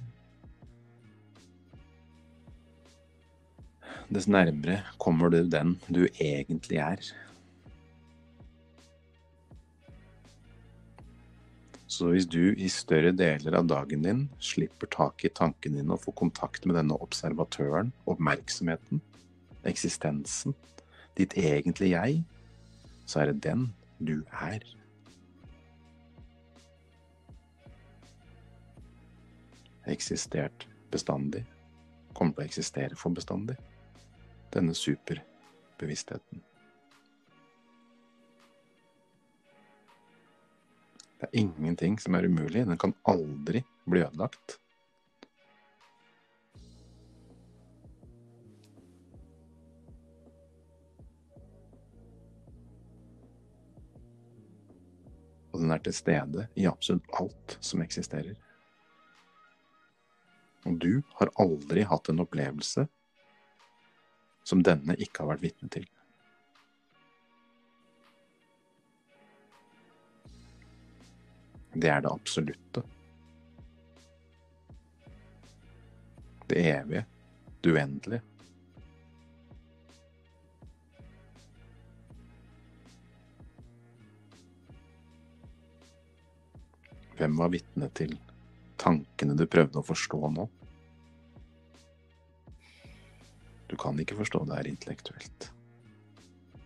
dess 4.10 4.26
nærmere 4.26 4.80
kommer 4.98 5.30
du 5.30 5.44
den 5.46 5.76
du 5.94 6.08
egentlig 6.18 6.82
er. 6.82 7.06
Så 11.86 12.10
hvis 12.16 12.26
du 12.26 12.58
i 12.58 12.74
større 12.74 13.14
deler 13.14 13.62
av 13.62 13.70
dagen 13.70 14.10
din 14.10 14.28
slipper 14.42 14.90
tak 14.90 15.22
i 15.22 15.36
tankene 15.38 15.84
dine 15.84 15.94
og 15.94 16.08
får 16.08 16.22
kontakt 16.26 16.66
med 16.66 16.82
denne 16.82 16.98
observatøren, 16.98 17.94
oppmerksomheten, 18.10 19.06
eksistensen, 19.70 20.58
ditt 21.14 21.38
egentlige 21.38 21.94
jeg, 21.94 22.24
så 23.06 23.22
er 23.22 23.36
det 23.36 23.44
den 23.52 23.70
du 24.02 24.24
er. 24.34 24.66
Eksistert 29.86 30.68
bestandig, 30.92 31.44
kommer 32.14 32.38
til 32.38 32.46
å 32.46 32.48
eksistere 32.48 32.96
for 32.96 33.16
bestandig. 33.16 33.58
Denne 34.54 34.76
superbevisstheten. 34.78 36.44
Det 41.20 41.30
er 41.30 41.40
ingenting 41.40 42.00
som 42.00 42.16
er 42.16 42.28
umulig. 42.28 42.66
Den 42.68 42.78
kan 42.78 42.94
aldri 43.08 43.64
bli 43.88 44.04
ødelagt. 44.04 44.58
Og 55.54 55.62
den 55.62 55.72
er 55.72 55.84
til 55.86 55.94
stede 55.96 56.48
i 56.56 56.66
absolutt 56.68 57.08
alt 57.20 57.58
som 57.62 57.84
eksisterer. 57.84 58.36
Og 60.66 60.78
du 60.80 61.02
har 61.20 61.32
aldri 61.42 61.84
hatt 61.88 62.10
en 62.10 62.24
opplevelse 62.24 62.88
som 64.48 64.64
denne 64.64 64.96
ikke 65.00 65.24
har 65.24 65.34
vært 65.34 65.46
vitne 65.46 65.70
til. 65.72 65.88
Det 71.74 71.90
er 71.90 72.04
det 72.06 72.12
absolutte. 72.12 72.84
Det 76.48 76.60
evige. 76.70 77.06
Det 77.64 77.74
uendelige. 77.74 78.22
Hvem 87.18 87.38
var 87.40 87.50
vitne 87.54 87.90
til 87.96 88.18
tankene 88.84 89.38
du 89.40 89.46
prøvde 89.48 89.80
å 89.80 89.88
forstå 89.88 90.20
nå? 90.36 90.48
Du 93.72 93.78
kan 93.80 93.98
ikke 94.00 94.20
forstå 94.20 94.44
det 94.50 94.60
her 94.60 94.70
intellektuelt. 94.70 95.50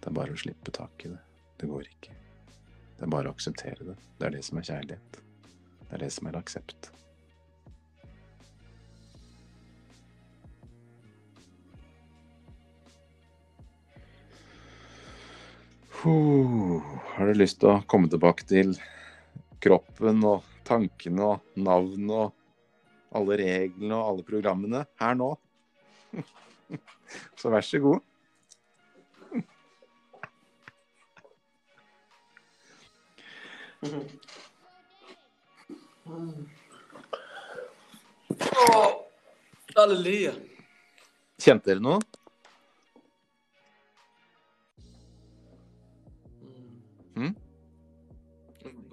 Det 0.02 0.10
er 0.10 0.18
bare 0.18 0.34
å 0.34 0.40
slippe 0.40 0.74
tak 0.76 1.06
i 1.06 1.14
det. 1.14 1.22
Det 1.62 1.70
går 1.70 1.88
ikke. 1.88 2.14
Det 2.98 3.06
er 3.06 3.14
bare 3.14 3.30
å 3.30 3.38
akseptere 3.38 3.92
det. 3.92 3.98
Det 4.18 4.28
er 4.28 4.38
det 4.38 4.44
som 4.44 4.60
er 4.60 4.68
kjærlighet. 4.68 5.20
Det 5.88 5.96
er 5.96 6.04
det 6.04 6.12
som 6.12 6.28
er 6.28 6.40
aksept. 6.40 6.92
Uh, 16.08 16.84
Har 17.16 17.28
du 17.28 17.40
lyst 17.40 17.60
til 17.60 17.72
å 17.74 17.82
komme 17.90 18.08
tilbake 18.12 18.46
til 18.48 18.76
kroppen 19.64 20.22
og 20.28 20.46
tankene 20.68 21.32
og 21.32 21.64
navn 21.64 22.12
og 22.12 22.34
alle 23.16 23.38
reglene 23.40 23.96
og 23.96 24.12
alle 24.12 24.28
programmene 24.28 24.84
her 25.00 25.18
nå? 25.18 25.32
Så 27.40 27.50
vær 27.54 27.64
så 27.64 27.80
god. 27.80 28.04
Halleluja. 39.78 40.34
Kjente 41.38 41.70
dere 41.70 41.84
noe? 41.86 42.02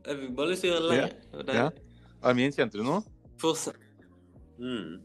Jeg 0.05 0.19
vil 0.21 0.31
bare 0.37 0.51
lyst 0.53 0.65
til 0.65 0.71
å 0.71 0.75
gjøre 0.75 0.85
det 0.85 0.91
lenger. 0.95 1.45
Det- 1.49 1.55
Ja. 1.55 1.71
Armin, 2.23 2.53
kjente 2.53 2.73
du 2.79 2.83
noe? 2.85 3.03
Fortsett. 3.39 3.77
Mm. 4.59 5.01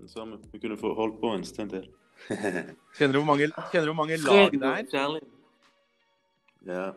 Det 0.00 0.10
samme. 0.10 0.38
Vi 0.52 0.58
kunne 0.58 0.76
få 0.76 0.94
holdt 0.94 1.20
på 1.20 1.34
en 1.34 1.44
stund 1.44 1.70
til. 1.70 1.86
Kjenner 2.96 3.12
du 3.12 3.18
hvor 3.20 3.26
mange, 3.26 3.48
kjenner 3.72 3.86
du 3.86 3.92
hvor 3.92 3.98
mange 4.02 4.16
lag 4.22 4.50
det 4.52 4.62
er? 4.62 4.84
Kjærlighet. 4.92 5.28
ja. 6.66 6.92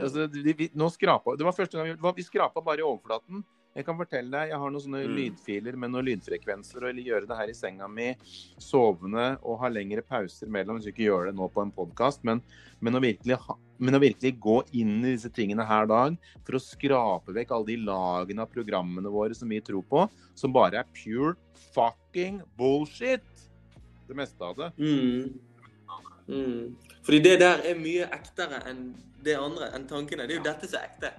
Altså, 0.00 0.26
vi, 0.32 0.52
vi, 0.56 0.68
nå 0.74 0.88
skrapa, 0.88 1.34
det 1.36 1.44
var 1.44 1.52
første 1.52 1.76
gang 1.76 1.90
vi, 1.90 1.94
det 2.00 2.14
vi 2.16 2.22
skrapa 2.24 2.62
bare 2.64 2.80
i 2.80 2.86
overflaten. 2.86 3.42
Jeg 3.78 3.86
kan 3.86 3.94
fortelle 3.94 4.32
deg, 4.32 4.50
jeg 4.50 4.58
har 4.58 4.72
noen 4.74 4.82
sånne 4.82 5.04
Mm. 5.06 5.12
lydfiler 5.14 5.76
med 5.78 5.92
noen 5.92 6.06
lydfrekvenser, 6.08 6.82
og 6.82 6.96
gjøre 6.98 7.28
det 7.28 7.36
her 7.38 7.48
i 7.48 7.54
senga 7.54 7.86
mi, 7.86 8.08
sovende 8.58 9.38
og 9.44 9.60
ha 9.60 9.68
lengre 9.68 10.02
pauser 10.02 10.50
mellom. 10.50 10.76
Hvis 10.76 10.86
du 10.86 10.90
ikke 10.90 11.06
gjør 11.06 11.26
det 11.26 11.36
nå 11.36 11.46
på 11.48 11.62
en 11.62 11.70
podkast, 11.70 12.24
men, 12.24 12.42
men, 12.80 12.92
men 12.92 13.94
å 13.94 14.00
virkelig 14.02 14.34
gå 14.40 14.56
inn 14.72 14.98
i 15.04 15.14
disse 15.14 15.30
tingene 15.30 15.64
her 15.64 15.86
dag 15.86 16.16
for 16.44 16.58
å 16.58 16.62
skrape 16.62 17.32
vekk 17.32 17.54
alle 17.54 17.66
de 17.70 17.76
lagene 17.76 18.42
av 18.42 18.50
programmene 18.50 19.14
våre 19.14 19.38
som 19.38 19.48
vi 19.48 19.60
tror 19.60 19.86
på, 19.86 20.10
som 20.34 20.52
bare 20.52 20.82
er 20.82 20.90
pure 20.92 21.36
fucking 21.70 22.42
bullshit. 22.58 23.22
Det 24.08 24.16
meste 24.16 24.42
av 24.42 24.56
det. 24.56 24.72
Mm. 24.74 25.38
Mm. 26.26 26.76
Fordi 27.06 27.22
det 27.22 27.38
der 27.40 27.62
er 27.62 27.78
mye 27.78 28.10
ektere 28.10 28.58
enn 28.66 28.88
det 29.22 29.38
andre, 29.38 29.70
enn 29.76 29.86
tankene. 29.86 30.26
Det 30.26 30.34
er 30.34 30.42
jo 30.42 30.48
dette 30.50 30.66
som 30.66 30.82
er 30.82 30.90
ekte. 30.90 31.14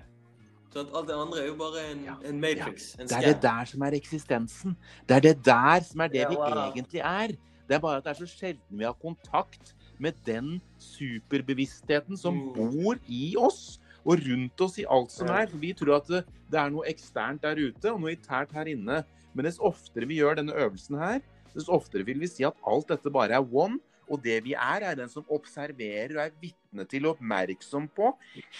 Sånn 0.69 0.85
at 0.85 0.93
alt 0.99 1.07
det 1.09 1.15
andre 1.17 1.39
er 1.41 1.47
jo 1.47 1.55
bare 1.57 1.83
en, 1.91 2.03
Ja, 2.05 2.15
en 2.29 2.39
matrix. 2.39 2.91
En 2.99 3.07
Det 3.09 3.17
er 3.17 3.33
det 3.33 3.41
der 3.41 3.65
som 3.65 3.81
er 3.87 3.95
eksistensen. 3.97 4.75
Det 5.09 5.15
er 5.17 5.19
det 5.25 5.37
der 5.45 5.81
som 5.87 6.01
er 6.01 6.07
det 6.13 6.21
Ja, 6.21 6.29
vi 6.29 6.35
wow. 6.37 6.71
egentlig 6.71 7.01
er. 7.01 7.27
Det 7.67 7.75
er 7.75 7.79
bare 7.79 7.97
at 7.97 8.03
det 8.05 8.11
er 8.11 8.19
så 8.25 8.29
sjelden 8.29 8.77
vi 8.77 8.83
har 8.85 8.93
kontakt 8.93 9.73
med 9.99 10.13
den 10.25 10.61
superbevisstheten 10.77 12.17
som 12.17 12.35
Mm. 12.37 12.53
bor 12.55 12.95
i 13.07 13.35
oss 13.37 13.79
og 14.05 14.19
rundt 14.25 14.61
oss 14.61 14.77
i 14.79 14.85
alt 14.89 15.11
som 15.11 15.27
er. 15.27 15.47
For 15.47 15.57
vi 15.57 15.73
tror 15.73 15.95
at 15.97 16.07
det, 16.07 16.25
det 16.51 16.59
er 16.59 16.69
noe 16.69 16.85
eksternt 16.87 17.41
der 17.41 17.55
ute 17.57 17.91
og 17.91 17.99
noe 18.01 18.11
internt 18.15 18.51
her 18.53 18.65
inne. 18.65 19.03
Men 19.33 19.45
dess 19.45 19.59
oftere 19.59 20.07
vi 20.07 20.17
gjør 20.19 20.35
denne 20.37 20.53
øvelsen 20.53 20.97
her, 20.97 21.19
dess 21.53 21.67
oftere 21.69 22.05
vil 22.05 22.19
vi 22.19 22.27
si 22.27 22.43
at 22.43 22.53
alt 22.65 22.87
dette 22.87 23.09
bare 23.11 23.31
er 23.33 23.41
one. 23.53 23.79
Og 24.09 24.23
det 24.23 24.43
vi 24.43 24.53
er, 24.53 24.81
er 24.81 24.95
den 24.95 25.09
som 25.09 25.23
observerer 25.29 26.15
og 26.17 26.23
er 26.23 26.31
vitne 26.41 26.87
til 26.89 27.05
og 27.05 27.17
oppmerksom 27.19 27.87
på 27.93 28.15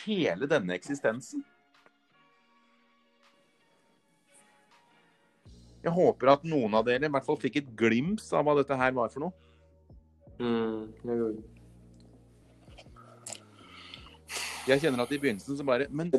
hele 0.06 0.46
denne 0.46 0.76
eksistensen. 0.76 1.44
Jeg 5.84 5.94
håper 5.96 6.34
at 6.34 6.44
noen 6.44 6.74
av 6.76 6.88
dere 6.88 7.08
i 7.08 7.14
hvert 7.14 7.26
fall 7.28 7.40
fikk 7.40 7.62
et 7.62 7.70
glimt 7.80 8.24
av 8.36 8.44
hva 8.46 8.58
dette 8.60 8.76
her 8.76 8.92
var 8.98 9.12
for 9.14 9.28
noe. 9.28 9.34
Mm. 10.40 10.92
det 11.04 11.16
Jeg 14.70 14.84
kjenner 14.84 15.02
at 15.04 15.12
i 15.12 15.18
begynnelsen 15.20 15.58
så 15.58 15.66
bare 15.68 15.88
Men 15.92 16.12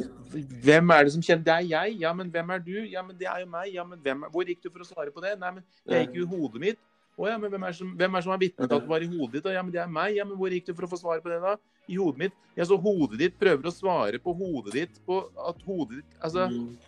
hvem 0.61 0.91
er 0.93 1.07
det 1.07 1.13
som 1.15 1.23
kjenner 1.25 1.45
Det 1.47 1.55
er 1.55 1.67
jeg. 1.71 1.95
Ja, 2.03 2.13
men 2.13 2.29
hvem 2.35 2.51
er 2.53 2.63
du? 2.65 2.77
Ja, 2.91 3.03
men 3.07 3.17
det 3.17 3.29
er 3.31 3.45
jo 3.45 3.49
meg. 3.53 3.71
Ja, 3.73 3.85
men 3.87 4.01
hvem 4.03 4.25
er... 4.27 4.33
Hvor 4.35 4.49
gikk 4.49 4.63
du 4.65 4.71
for 4.71 4.85
å 4.85 4.89
svare 4.89 5.15
på 5.15 5.23
det? 5.25 5.37
Nei, 5.41 5.53
men 5.59 5.65
jeg 5.89 6.09
gikk 6.09 6.19
jo 6.21 6.27
i 6.27 6.31
hodet 6.35 6.65
mitt. 6.65 6.81
Å 7.21 7.29
ja, 7.29 7.37
men 7.41 7.53
hvem 7.53 7.65
er, 7.69 7.75
som, 7.77 7.89
hvem 8.01 8.15
er 8.17 8.25
som 8.25 8.33
har 8.33 8.41
vitnet 8.41 8.65
at 8.65 8.81
det 8.81 8.91
var 8.91 9.03
i 9.05 9.09
hodet 9.11 9.35
ditt? 9.39 9.49
Ja, 9.53 9.63
men 9.65 9.75
det 9.75 9.81
er 9.83 9.91
meg. 9.93 10.15
Ja, 10.17 10.25
men 10.25 10.39
hvor 10.41 10.53
gikk 10.55 10.71
du 10.71 10.73
for 10.73 10.87
å 10.87 10.91
få 10.91 10.99
svar 11.01 11.21
på 11.21 11.29
det, 11.33 11.41
da? 11.43 11.57
I 11.91 11.99
hodet 12.01 12.23
mitt. 12.25 12.39
Ja, 12.57 12.65
så 12.69 12.79
hodet 12.81 13.21
ditt 13.21 13.37
prøver 13.41 13.69
å 13.69 13.75
svare 13.75 14.21
på 14.23 14.35
hodet 14.37 14.77
ditt 14.79 15.01
på 15.07 15.21
at 15.49 15.61
hodet 15.67 16.01
ditt 16.01 16.17
Altså, 16.21 16.49
Mm. 16.49 16.79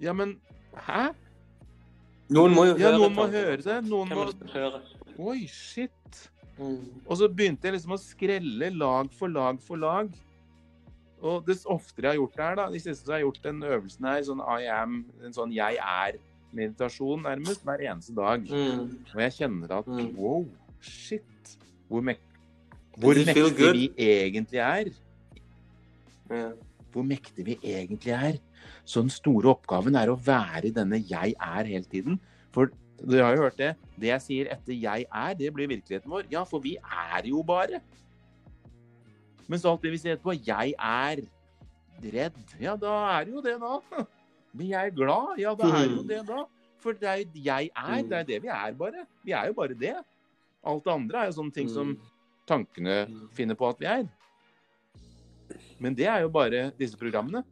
ja, 0.00 0.12
men 0.16 0.38
Hæ? 0.72 1.12
Noen 2.32 2.54
må 2.56 2.66
jo 2.66 2.76
Ja, 2.76 2.90
høre 2.90 2.98
noen 2.98 3.16
må 3.16 3.26
høre 3.32 3.56
det. 3.62 3.78
Noen 3.88 4.08
Hvem 4.12 4.18
må 4.18 4.52
høre? 4.54 4.82
Oi, 5.18 5.40
shit. 5.50 6.20
Mm. 6.58 6.78
Og 7.06 7.16
så 7.18 7.28
begynte 7.32 7.68
jeg 7.68 7.76
liksom 7.76 7.94
å 7.96 8.00
skrelle 8.00 8.68
lag 8.76 9.10
for 9.16 9.32
lag 9.32 9.60
for 9.64 9.80
lag. 9.80 10.12
Og 11.22 11.44
dess 11.46 11.62
oftere 11.70 12.08
jeg 12.10 12.16
har 12.16 12.20
gjort 12.20 12.36
det 12.36 12.44
her, 12.44 12.56
da, 12.58 12.66
de 12.72 12.80
siste 12.82 13.06
så 13.06 13.14
har 13.14 13.20
jeg 13.20 13.28
gjort 13.28 13.44
den 13.44 13.62
øvelsen 13.62 14.08
her, 14.10 14.22
sånn 14.26 14.42
I 14.42 14.66
am, 14.74 14.96
en 15.22 15.36
sånn 15.36 15.52
jeg 15.54 15.78
er-meditasjon 15.78 17.22
nærmest, 17.28 17.62
hver 17.66 17.84
eneste 17.86 18.14
dag. 18.16 18.48
Mm. 18.50 18.88
Og 19.14 19.22
jeg 19.22 19.36
kjenner 19.38 19.76
at 19.78 19.86
Mm. 19.86 20.10
wow, 20.18 20.42
shit, 20.80 21.56
hvor, 21.88 22.02
mek 22.02 22.20
hvor 22.98 23.14
mektige 23.14 23.44
mektig 23.46 23.72
vi 23.72 23.86
egentlig 23.96 24.60
er. 24.60 24.90
Ja. 26.30 26.50
Hvor 26.92 27.06
mektig 27.06 27.46
vi 27.46 27.58
egentlig 27.62 28.12
er. 28.12 28.40
Så 28.84 29.00
den 29.04 29.10
store 29.14 29.52
oppgaven 29.54 29.94
er 29.96 30.10
å 30.12 30.16
være 30.18 30.66
i 30.68 30.74
denne 30.74 30.98
jeg 31.06 31.34
er 31.38 31.68
hele 31.70 31.84
tiden. 31.88 32.18
For 32.52 32.70
dere 33.02 33.24
har 33.28 33.36
jo 33.36 33.42
hørt 33.46 33.58
det. 33.60 33.72
Det 33.98 34.08
jeg 34.10 34.22
sier 34.24 34.50
etter 34.54 34.74
jeg 34.74 35.06
er, 35.08 35.34
det 35.38 35.52
blir 35.54 35.70
virkeligheten 35.70 36.10
vår. 36.10 36.26
Ja, 36.30 36.42
for 36.48 36.60
vi 36.64 36.76
er 36.82 37.28
jo 37.30 37.42
bare. 37.46 37.80
Mens 39.50 39.64
alt 39.68 39.82
det 39.84 39.92
vi 39.94 40.00
sier 40.00 40.16
etterpå, 40.16 40.34
jeg 40.46 40.74
er 40.78 41.22
redd. 42.12 42.38
Ja, 42.62 42.74
da 42.80 42.92
er 43.18 43.26
det 43.28 43.34
jo 43.36 43.42
det, 43.44 43.56
da. 43.62 43.78
Men 44.56 44.68
jeg 44.68 44.90
er 44.90 44.96
glad. 44.96 45.38
Ja, 45.40 45.54
da 45.58 45.68
er 45.70 45.86
det 45.88 45.96
jo 45.96 46.06
det, 46.08 46.20
da. 46.28 46.42
For 46.82 46.98
det 46.98 47.08
er 47.08 47.22
jeg 47.46 47.70
er. 47.70 48.02
Det 48.02 48.18
er 48.18 48.26
det 48.28 48.40
vi 48.42 48.50
er, 48.50 48.72
bare. 48.78 49.04
Vi 49.24 49.34
er 49.38 49.50
jo 49.52 49.56
bare 49.58 49.76
det. 49.78 49.94
Alt 50.66 50.84
det 50.86 50.92
andre 50.94 51.20
er 51.22 51.30
jo 51.30 51.36
sånne 51.38 51.54
ting 51.54 51.70
som 51.70 51.94
tankene 52.50 53.04
Mm. 53.08 53.28
finner 53.34 53.54
på 53.58 53.68
at 53.70 53.78
vi 53.78 53.86
er. 53.86 54.08
Men 55.78 55.94
det 55.94 56.06
er 56.10 56.22
jo 56.24 56.28
bare 56.32 56.70
disse 56.78 56.98
programmene. 56.98 57.44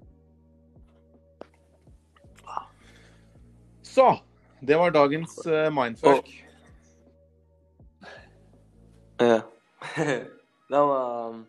Så 3.90 4.18
Det 4.60 4.76
var 4.76 4.90
dagens 4.90 5.38
uh, 5.46 5.70
mindfuck. 5.72 6.28
Ja. 9.20 9.40
det 10.70 10.78
var 10.78 11.28
um, 11.28 11.46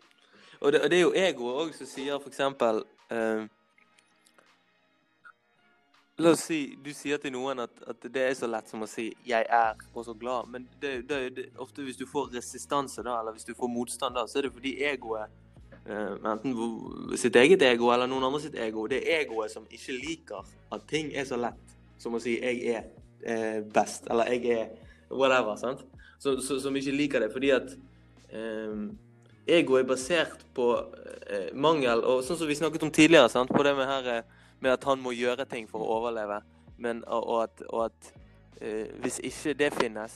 og, 0.61 0.71
det, 0.71 0.81
og 0.81 0.89
det 0.89 0.97
er 0.97 1.01
jo 1.01 1.13
egoet 1.15 1.59
òg 1.63 1.73
som 1.75 1.87
sier 1.89 2.19
for 2.19 2.29
eksempel 2.29 2.83
eh, 3.09 3.45
La 6.21 6.33
oss 6.35 6.43
si 6.45 6.59
du 6.83 6.91
sier 6.93 7.17
til 7.21 7.33
noen 7.33 7.63
at, 7.63 7.71
at 7.89 8.05
det 8.13 8.25
er 8.27 8.35
så 8.37 8.49
lett 8.51 8.69
som 8.69 8.83
å 8.85 8.89
si 8.89 9.07
'jeg 9.25 9.47
er' 9.49 9.79
og 9.93 10.05
så 10.05 10.13
glad, 10.13 10.51
men 10.53 10.67
det, 10.81 11.07
det, 11.09 11.19
det, 11.35 11.45
ofte 11.57 11.81
hvis 11.81 11.97
du 11.97 12.05
får 12.05 12.29
resistanse 12.35 13.01
da, 13.01 13.19
eller 13.19 13.31
hvis 13.31 13.47
du 13.47 13.55
får 13.57 13.71
motstand 13.73 14.15
da, 14.15 14.27
så 14.27 14.37
er 14.37 14.41
det 14.47 14.53
fordi 14.53 14.75
egoet 14.85 15.31
eh, 15.85 16.13
Enten 16.31 17.17
sitt 17.17 17.35
eget 17.35 17.61
ego 17.61 17.89
eller 17.89 18.07
noen 18.07 18.27
andre 18.27 18.41
sitt 18.41 18.55
ego. 18.55 18.85
Det 18.87 19.01
er 19.01 19.23
egoet 19.23 19.51
som 19.51 19.65
ikke 19.71 19.97
liker 19.97 20.45
at 20.71 20.85
ting 20.87 21.09
er 21.15 21.25
så 21.25 21.39
lett 21.41 21.80
som 22.01 22.15
å 22.17 22.21
si 22.21 22.39
'jeg 22.41 22.65
er 22.75 22.83
eh, 23.23 23.61
best', 23.73 24.09
eller 24.09 24.25
'jeg 24.25 24.45
er 24.57 24.67
whatever'. 25.11 25.57
sant? 25.59 25.85
Så, 26.19 26.39
så, 26.41 26.59
som 26.61 26.75
ikke 26.75 26.91
liker 26.97 27.19
det, 27.19 27.31
fordi 27.33 27.49
at 27.53 27.69
eh, 28.33 28.89
ego 29.47 29.75
er 29.77 29.83
basert 29.83 30.45
på 30.53 30.67
eh, 31.29 31.49
mangel, 31.53 32.03
og 32.05 32.23
sånn 32.23 32.37
som 32.37 32.47
vi 32.47 32.55
snakket 32.55 32.83
om 32.83 32.91
tidligere, 32.91 33.29
sant? 33.29 33.49
på 33.49 33.63
det 33.63 33.75
med, 33.75 33.85
her, 33.89 34.17
eh, 34.17 34.23
med 34.61 34.71
at 34.71 34.83
han 34.83 35.01
må 35.01 35.11
gjøre 35.11 35.45
ting 35.49 35.67
for 35.69 35.79
å 35.81 35.97
overleve, 35.99 36.41
men, 36.77 37.03
og, 37.07 37.27
og 37.27 37.43
at, 37.43 37.63
og 37.69 37.85
at 37.85 38.13
eh, 38.61 38.87
hvis 39.01 39.19
ikke 39.23 39.53
det 39.57 39.73
finnes, 39.73 40.13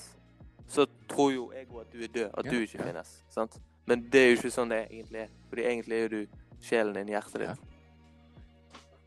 så 0.68 0.86
tror 1.10 1.32
jo 1.34 1.52
ego 1.54 1.80
at 1.80 1.92
du 1.94 2.04
er 2.04 2.08
død, 2.08 2.30
at 2.38 2.46
Ja, 2.46 2.52
du 2.52 2.62
ikke 2.62 2.84
finnes. 2.84 3.24
sant? 3.30 3.60
Men 3.86 4.08
det 4.10 4.22
er 4.22 4.30
jo 4.32 4.38
ikke 4.40 4.52
sånn 4.52 4.70
det 4.70 4.88
egentlig 4.90 5.20
er. 5.20 5.28
Fordi 5.50 5.62
egentlig 5.62 5.94
er 5.98 6.02
jo 6.02 6.08
du 6.10 6.28
sjelen 6.62 6.94
din, 6.96 7.08
hjertet 7.14 7.42
ditt. 7.42 7.50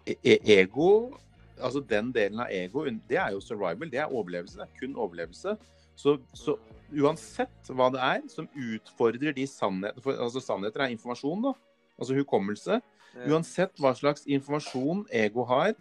Ja. 0.06 0.14
e- 0.24 0.38
Ego, 0.60 1.18
altså 1.60 1.82
den 1.84 2.12
delen 2.14 2.40
av 2.42 2.52
ego, 2.54 2.84
det 3.08 3.18
er 3.20 3.34
jo 3.34 3.42
survival. 3.44 3.90
Det 3.90 4.00
er 4.02 4.12
overlevelse. 4.12 4.58
Det 4.60 4.66
er 4.66 4.80
kun 4.80 4.96
overlevelse. 4.96 5.56
Så, 5.98 6.18
så 6.36 6.54
uansett 6.94 7.70
hva 7.74 7.88
det 7.92 8.02
er 8.04 8.22
som 8.30 8.46
utfordrer 8.54 9.34
de 9.34 9.46
sannheter 9.50 10.02
for, 10.04 10.14
Altså 10.14 10.42
sannheter 10.42 10.84
er 10.84 10.94
informasjon, 10.94 11.48
da. 11.48 11.54
Altså 11.98 12.16
hukommelse. 12.18 12.80
Uansett 13.26 13.80
hva 13.82 13.94
slags 13.98 14.26
informasjon 14.28 15.06
ego 15.10 15.44
har 15.48 15.74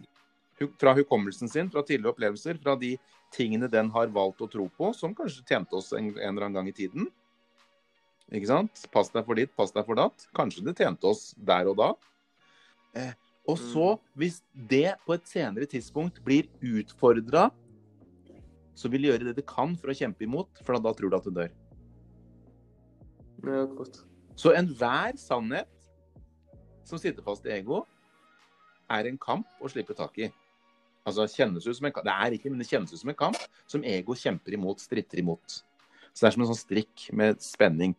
fra 0.80 0.94
hukommelsen 0.96 1.48
sin, 1.48 1.70
fra 1.70 1.84
tidligere 1.86 2.10
opplevelser, 2.16 2.58
fra 2.58 2.74
de 2.76 2.96
tingene 3.34 3.68
den 3.70 3.92
har 3.94 4.10
valgt 4.10 4.42
å 4.42 4.48
tro 4.50 4.66
på, 4.74 4.90
som 4.96 5.14
kanskje 5.14 5.44
tjente 5.46 5.76
oss 5.78 5.92
en, 5.94 6.10
en 6.16 6.32
eller 6.32 6.48
annen 6.48 6.58
gang 6.58 6.70
i 6.70 6.74
tiden. 6.74 7.06
Ikke 8.34 8.50
sant? 8.50 8.82
Pass 8.92 9.12
deg 9.14 9.24
for 9.24 9.38
ditt, 9.38 9.54
pass 9.56 9.72
deg 9.72 9.86
for 9.86 9.98
datt. 10.00 10.26
Kanskje 10.36 10.66
det 10.66 10.76
tjente 10.80 11.08
oss 11.08 11.30
der 11.36 11.70
og 11.70 11.78
da. 11.78 11.92
Eh, 12.98 13.14
og 13.48 13.56
så, 13.56 13.94
hvis 14.18 14.42
det 14.52 14.92
på 15.06 15.16
et 15.16 15.28
senere 15.28 15.68
tidspunkt 15.68 16.20
blir 16.24 16.50
utfordra, 16.60 17.48
så 18.76 18.90
vil 18.92 19.02
de 19.02 19.10
gjøre 19.10 19.30
det 19.30 19.38
de 19.38 19.46
kan 19.48 19.72
for 19.80 19.90
å 19.90 19.96
kjempe 19.96 20.26
imot, 20.26 20.60
for 20.62 20.76
da 20.76 20.92
tror 20.94 21.10
du 21.10 21.16
at 21.16 21.26
du 21.26 21.32
dør. 21.34 21.54
Ja, 23.46 23.64
godt. 23.72 24.02
Så 24.38 24.52
enhver 24.54 25.16
sannhet 25.18 25.70
som 26.86 27.00
sitter 27.00 27.24
fast 27.24 27.46
i 27.48 27.54
ego, 27.56 27.82
er 28.88 29.08
en 29.08 29.18
kamp 29.20 29.48
å 29.60 29.70
slippe 29.72 29.96
tak 29.96 30.20
i. 30.20 30.28
Altså 31.08 31.26
kjennes 31.28 31.66
ut 31.66 31.76
som 31.76 31.88
en 31.88 31.94
kamp. 31.94 32.06
Det 32.06 32.14
er 32.14 32.36
ikke, 32.36 32.52
men 32.52 32.60
det 32.60 32.68
kjennes 32.68 32.92
ut 32.92 33.00
som 33.00 33.12
en 33.12 33.18
kamp 33.18 33.40
som 33.68 33.84
ego 33.84 34.16
kjemper 34.16 34.56
imot, 34.56 34.84
stritter 34.84 35.20
imot. 35.20 35.58
Så 36.12 36.24
det 36.24 36.30
er 36.30 36.36
som 36.36 36.44
en 36.44 36.50
sånn 36.52 36.60
strikk 36.60 37.08
med 37.16 37.42
spenning. 37.44 37.96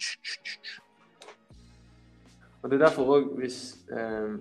Og 2.60 2.70
det 2.70 2.80
er 2.80 2.86
derfor 2.88 3.14
òg, 3.18 3.30
hvis, 3.40 3.60
eh, 3.94 4.40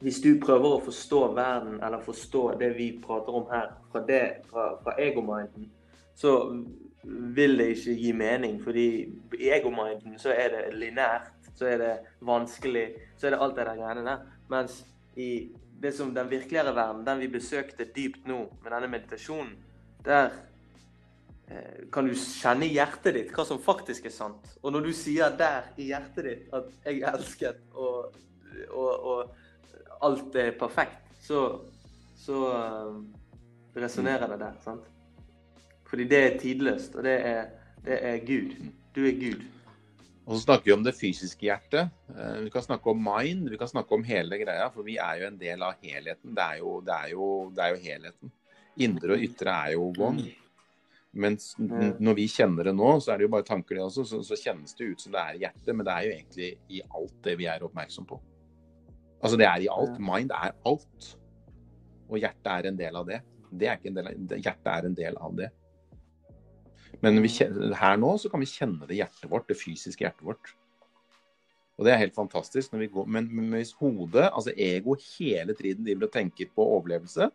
hvis 0.00 0.20
du 0.22 0.30
prøver 0.42 0.76
å 0.76 0.82
forstå 0.84 1.20
verden, 1.34 1.78
eller 1.82 2.02
forstå 2.04 2.42
det 2.60 2.70
vi 2.76 2.92
prater 3.02 3.34
om 3.34 3.48
her, 3.50 3.72
fra, 3.92 4.02
det, 4.06 4.22
fra, 4.50 4.68
fra 4.82 4.94
egominden, 5.02 5.66
så 6.18 6.34
vil 7.34 7.58
det 7.58 7.72
ikke 7.74 7.96
gi 7.98 8.12
mening. 8.14 8.58
Fordi 8.62 8.88
i 9.38 9.50
egominden 9.54 10.18
så 10.22 10.34
er 10.34 10.54
det 10.54 10.64
linært, 10.78 11.32
så 11.58 11.66
er 11.72 11.82
det 11.82 11.94
vanskelig, 12.26 12.86
så 13.18 13.26
er 13.26 13.34
det 13.34 13.40
alt 13.42 13.56
det 13.56 13.66
der 13.66 13.80
greiene 13.80 14.04
der. 14.06 14.28
Mens 14.52 14.84
i 15.18 15.48
det 15.82 15.92
som 15.94 16.14
den 16.14 16.30
virkeligere 16.30 16.74
verden, 16.74 17.06
den 17.06 17.24
vi 17.24 17.32
besøkte 17.34 17.88
dypt 17.96 18.26
nå 18.26 18.44
med 18.62 18.70
denne 18.70 18.90
meditasjonen, 18.92 19.50
der 20.06 20.30
eh, 21.50 21.90
kan 21.92 22.06
du 22.06 22.14
kjenne 22.14 22.66
i 22.66 22.74
hjertet 22.76 23.14
ditt 23.18 23.34
hva 23.34 23.46
som 23.46 23.58
faktisk 23.62 24.06
er 24.06 24.14
sant. 24.14 24.46
Og 24.62 24.74
når 24.74 24.86
du 24.86 24.94
sier 24.94 25.34
der 25.38 25.72
i 25.78 25.90
hjertet 25.90 26.30
ditt 26.30 26.54
at 26.54 26.70
'jeg 26.84 27.02
er 27.02 27.18
elsket' 27.18 27.62
og, 27.74 28.14
og, 28.70 29.06
og 29.10 29.47
alt 30.06 30.34
er 30.38 30.54
perfekt, 30.58 31.04
så, 31.24 31.44
så 32.16 32.40
uh, 32.54 32.98
resonnerer 33.76 34.30
det 34.32 34.40
der. 34.40 34.56
sant? 34.64 34.88
Fordi 35.88 36.04
det 36.08 36.18
er 36.24 36.40
tidløst, 36.40 36.96
og 36.96 37.06
det 37.06 37.14
er, 37.26 37.46
det 37.84 37.98
er 38.04 38.18
Gud. 38.26 38.56
Du 38.94 39.04
er 39.08 39.16
Gud. 39.16 39.46
Og 40.28 40.36
så 40.36 40.42
snakker 40.42 40.68
vi 40.68 40.74
om 40.74 40.82
det 40.84 40.92
fysiske 40.92 41.46
hjertet. 41.46 41.88
Eh, 42.12 42.42
Vi 42.44 42.50
kan 42.52 42.62
snakke 42.62 42.90
om 42.92 42.98
mind, 43.00 43.46
vi 43.48 43.56
kan 43.56 43.70
snakke 43.70 43.94
om 43.96 44.04
hele 44.04 44.36
greia, 44.36 44.66
for 44.74 44.84
vi 44.84 44.98
er 45.00 45.22
jo 45.22 45.30
en 45.30 45.38
del 45.40 45.62
av 45.64 45.78
helheten. 45.80 46.34
Det 46.36 46.44
er 46.44 46.58
jo, 46.60 46.74
det 46.84 46.92
er 46.92 47.14
jo, 47.14 47.28
det 47.56 47.64
er 47.64 47.72
jo 47.72 47.80
helheten. 47.86 48.32
Indre 48.84 49.16
og 49.16 49.24
ytre 49.24 49.54
er 49.54 49.72
jo 49.78 49.86
one. 49.96 50.26
Mens 51.18 51.54
når 51.58 52.14
vi 52.18 52.26
kjenner 52.28 52.68
det 52.68 52.74
nå, 52.76 52.90
så 53.00 53.14
er 53.14 53.18
det 53.18 53.24
jo 53.24 53.32
bare 53.32 53.46
tanker 53.48 53.78
det 53.78 53.86
også, 53.86 54.04
så, 54.04 54.20
så 54.22 54.36
kjennes 54.36 54.76
det 54.76 54.90
ut 54.92 55.00
som 55.00 55.14
det 55.16 55.22
er 55.22 55.40
hjertet, 55.46 55.72
men 55.72 55.86
det 55.88 55.94
er 55.94 56.04
jo 56.04 56.12
egentlig 56.18 56.50
i 56.76 56.82
alt 57.00 57.16
det 57.24 57.38
vi 57.40 57.48
er 57.48 57.64
oppmerksom 57.64 58.06
på. 58.12 58.20
Altså 59.22 59.38
det 59.40 59.46
er 59.48 59.64
i 59.64 59.70
alt. 59.72 59.96
Mind 60.02 60.30
er 60.34 60.54
alt. 60.68 61.08
Og 62.08 62.20
hjertet 62.20 62.52
er 62.52 62.68
en 62.70 62.78
del 62.78 62.96
av 62.96 63.06
det. 63.08 63.20
Det 63.50 63.68
er 63.68 63.76
ikke 63.78 63.90
en 63.90 63.98
del 63.98 64.06
av, 64.10 64.14
det- 64.30 64.42
hjertet 64.44 64.70
er 64.72 64.86
en 64.86 64.94
del 64.94 65.16
av 65.16 65.36
det. 65.36 65.50
Men 67.02 67.22
vi 67.22 67.28
her 67.28 67.96
nå 68.00 68.14
så 68.18 68.30
kan 68.30 68.40
vi 68.40 68.46
kjenne 68.46 68.86
det 68.88 68.96
hjertet 68.98 69.30
vårt, 69.30 69.48
det 69.48 69.56
fysiske 69.58 70.04
hjertet 70.04 70.24
vårt. 70.24 70.54
Og 71.78 71.84
det 71.86 71.92
er 71.92 71.98
helt 72.02 72.16
fantastisk. 72.16 72.72
Når 72.72 72.80
vi 72.82 72.88
går, 72.94 73.06
men, 73.06 73.28
men 73.30 73.50
hvis 73.54 73.72
hodet, 73.78 74.30
altså 74.32 74.52
ego, 74.56 74.96
hele 75.18 75.54
tiden 75.54 75.84
driver 75.86 76.04
og 76.08 76.12
tenker 76.12 76.46
på 76.54 76.64
overlevelse, 76.64 77.30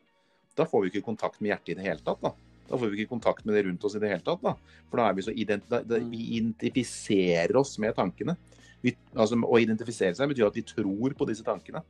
da 0.58 0.64
får 0.68 0.82
vi 0.84 0.88
ikke 0.92 1.06
kontakt 1.06 1.42
med 1.42 1.50
hjertet 1.54 1.70
i 1.74 1.76
det 1.80 1.88
hele 1.88 2.04
tatt. 2.04 2.22
Da 2.22 2.32
Da 2.70 2.78
får 2.80 2.90
vi 2.90 2.98
ikke 3.04 3.16
kontakt 3.16 3.46
med 3.46 3.56
det 3.56 3.66
rundt 3.68 3.84
oss 3.84 3.96
i 3.96 4.00
det 4.00 4.10
hele 4.10 4.24
tatt. 4.24 4.42
da 4.42 4.56
For 4.90 4.98
da 4.98 5.10
er 5.10 5.14
vi 5.14 5.22
så 5.22 5.32
identifiserer 5.36 7.56
oss 7.60 7.80
med 7.80 7.96
tankene. 7.96 8.38
Vi, 8.84 8.92
altså, 9.16 9.38
å 9.40 9.60
identifisere 9.64 10.16
seg 10.18 10.32
betyr 10.34 10.50
at 10.50 10.58
vi 10.60 10.66
tror 10.68 11.14
på 11.16 11.28
disse 11.30 11.46
tankene. 11.48 11.82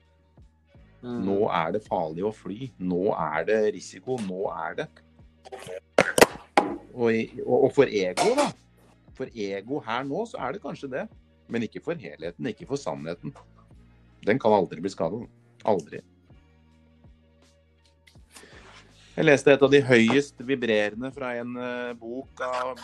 Nå 1.03 1.39
er 1.51 1.73
det 1.75 1.82
farlig 1.84 2.23
å 2.23 2.32
fly. 2.32 2.69
Nå 2.79 3.10
er 3.17 3.43
det 3.49 3.58
risiko. 3.75 4.15
Nå 4.23 4.45
er 4.53 4.77
det 4.77 4.86
og, 6.93 7.10
i- 7.12 7.41
og, 7.43 7.58
og 7.65 7.71
for 7.75 7.89
ego, 7.89 8.29
da. 8.38 8.45
For 9.17 9.29
ego 9.34 9.82
her 9.84 10.06
nå, 10.08 10.23
så 10.29 10.39
er 10.45 10.53
det 10.56 10.62
kanskje 10.63 10.89
det. 10.93 11.03
Men 11.51 11.65
ikke 11.65 11.82
for 11.84 11.99
helheten, 11.99 12.47
ikke 12.49 12.69
for 12.69 12.79
sannheten. 12.79 13.34
Den 14.23 14.39
kan 14.39 14.53
aldri 14.56 14.79
bli 14.82 14.89
skadet. 14.93 15.25
Aldri. 15.67 15.99
Jeg 19.13 19.25
leste 19.27 19.51
et 19.53 19.62
av 19.62 19.69
de 19.69 19.82
høyest 19.86 20.39
vibrerende 20.41 21.12
fra 21.13 21.34
en 21.38 21.51
eh, 21.62 21.91
bok 21.99 22.39
av 22.47 22.79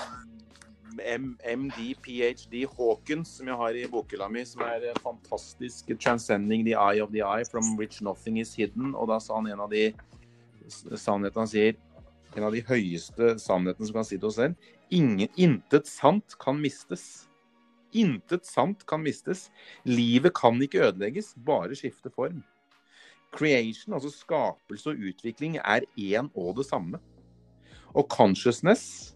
MD, 1.00 1.96
ph.d. 2.02 2.66
Hawkins, 2.78 3.38
som 3.38 3.48
jeg 3.48 3.58
har 3.58 3.76
i 3.78 3.88
bokhylla 3.90 4.30
mi, 4.32 4.46
som 4.46 4.62
er 4.68 4.92
fantastisk 5.04 5.90
'Transcending 5.90 6.66
the 6.66 6.76
eye 6.76 7.04
of 7.04 7.12
the 7.12 7.24
eye, 7.24 7.46
from 7.52 7.78
which 7.78 8.02
nothing 8.02 8.40
is 8.40 8.56
hidden'. 8.56 8.96
Og 8.96 9.08
da 9.08 9.20
sa 9.20 9.36
han 9.36 9.48
en 9.48 9.60
av 9.60 9.70
de 9.70 9.94
sannhetene 10.70 11.42
han 11.42 11.48
sier 11.48 11.76
en 12.38 12.46
av 12.46 12.54
de 12.54 12.62
høyeste 12.66 13.34
sannhetene 13.42 13.88
som 13.88 13.98
kan 14.00 14.08
si 14.08 14.18
til 14.18 14.30
oss 14.30 14.38
selv. 14.40 14.70
Ingen, 14.94 15.30
intet 15.38 15.90
sant 15.90 16.38
kan 16.42 16.60
mistes. 16.62 17.28
Intet 17.98 18.46
sant 18.46 18.86
kan 18.90 19.02
mistes. 19.02 19.48
Livet 19.86 20.36
kan 20.38 20.62
ikke 20.62 20.84
ødelegges, 20.90 21.34
bare 21.46 21.78
skifte 21.78 22.12
form. 22.14 22.44
Creation, 23.34 23.94
altså 23.94 24.12
skapelse 24.14 24.90
og 24.90 25.06
utvikling, 25.10 25.58
er 25.58 25.86
én 25.98 26.30
og 26.36 26.58
det 26.58 26.66
samme. 26.70 27.02
Og 27.94 28.06
consciousness, 28.10 29.16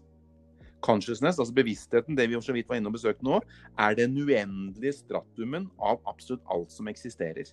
consciousness, 0.84 1.38
altså 1.40 1.54
bevisstheten, 1.56 2.16
det 2.18 2.28
vi 2.28 2.40
så 2.44 2.54
vidt 2.56 2.68
var 2.68 2.78
inne 2.78 2.90
og 2.92 2.98
besøkte 2.98 3.24
nå, 3.26 3.40
er 3.80 3.96
den 3.98 4.16
uendelige 4.20 4.98
stratumen 5.00 5.70
av 5.80 6.02
absolutt 6.10 6.44
alt 6.52 6.74
som 6.74 6.90
eksisterer. 6.92 7.48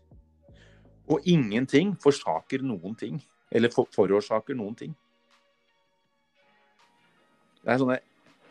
Og 1.11 1.23
ingenting 1.27 1.95
forsaker 2.03 2.63
noen 2.65 2.95
ting. 2.99 3.21
Eller 3.51 3.71
for, 3.73 3.89
forårsaker 3.95 4.55
noen 4.55 4.77
ting. 4.79 4.93
Det 7.61 7.73
er 7.73 7.81
sånne 7.81 7.97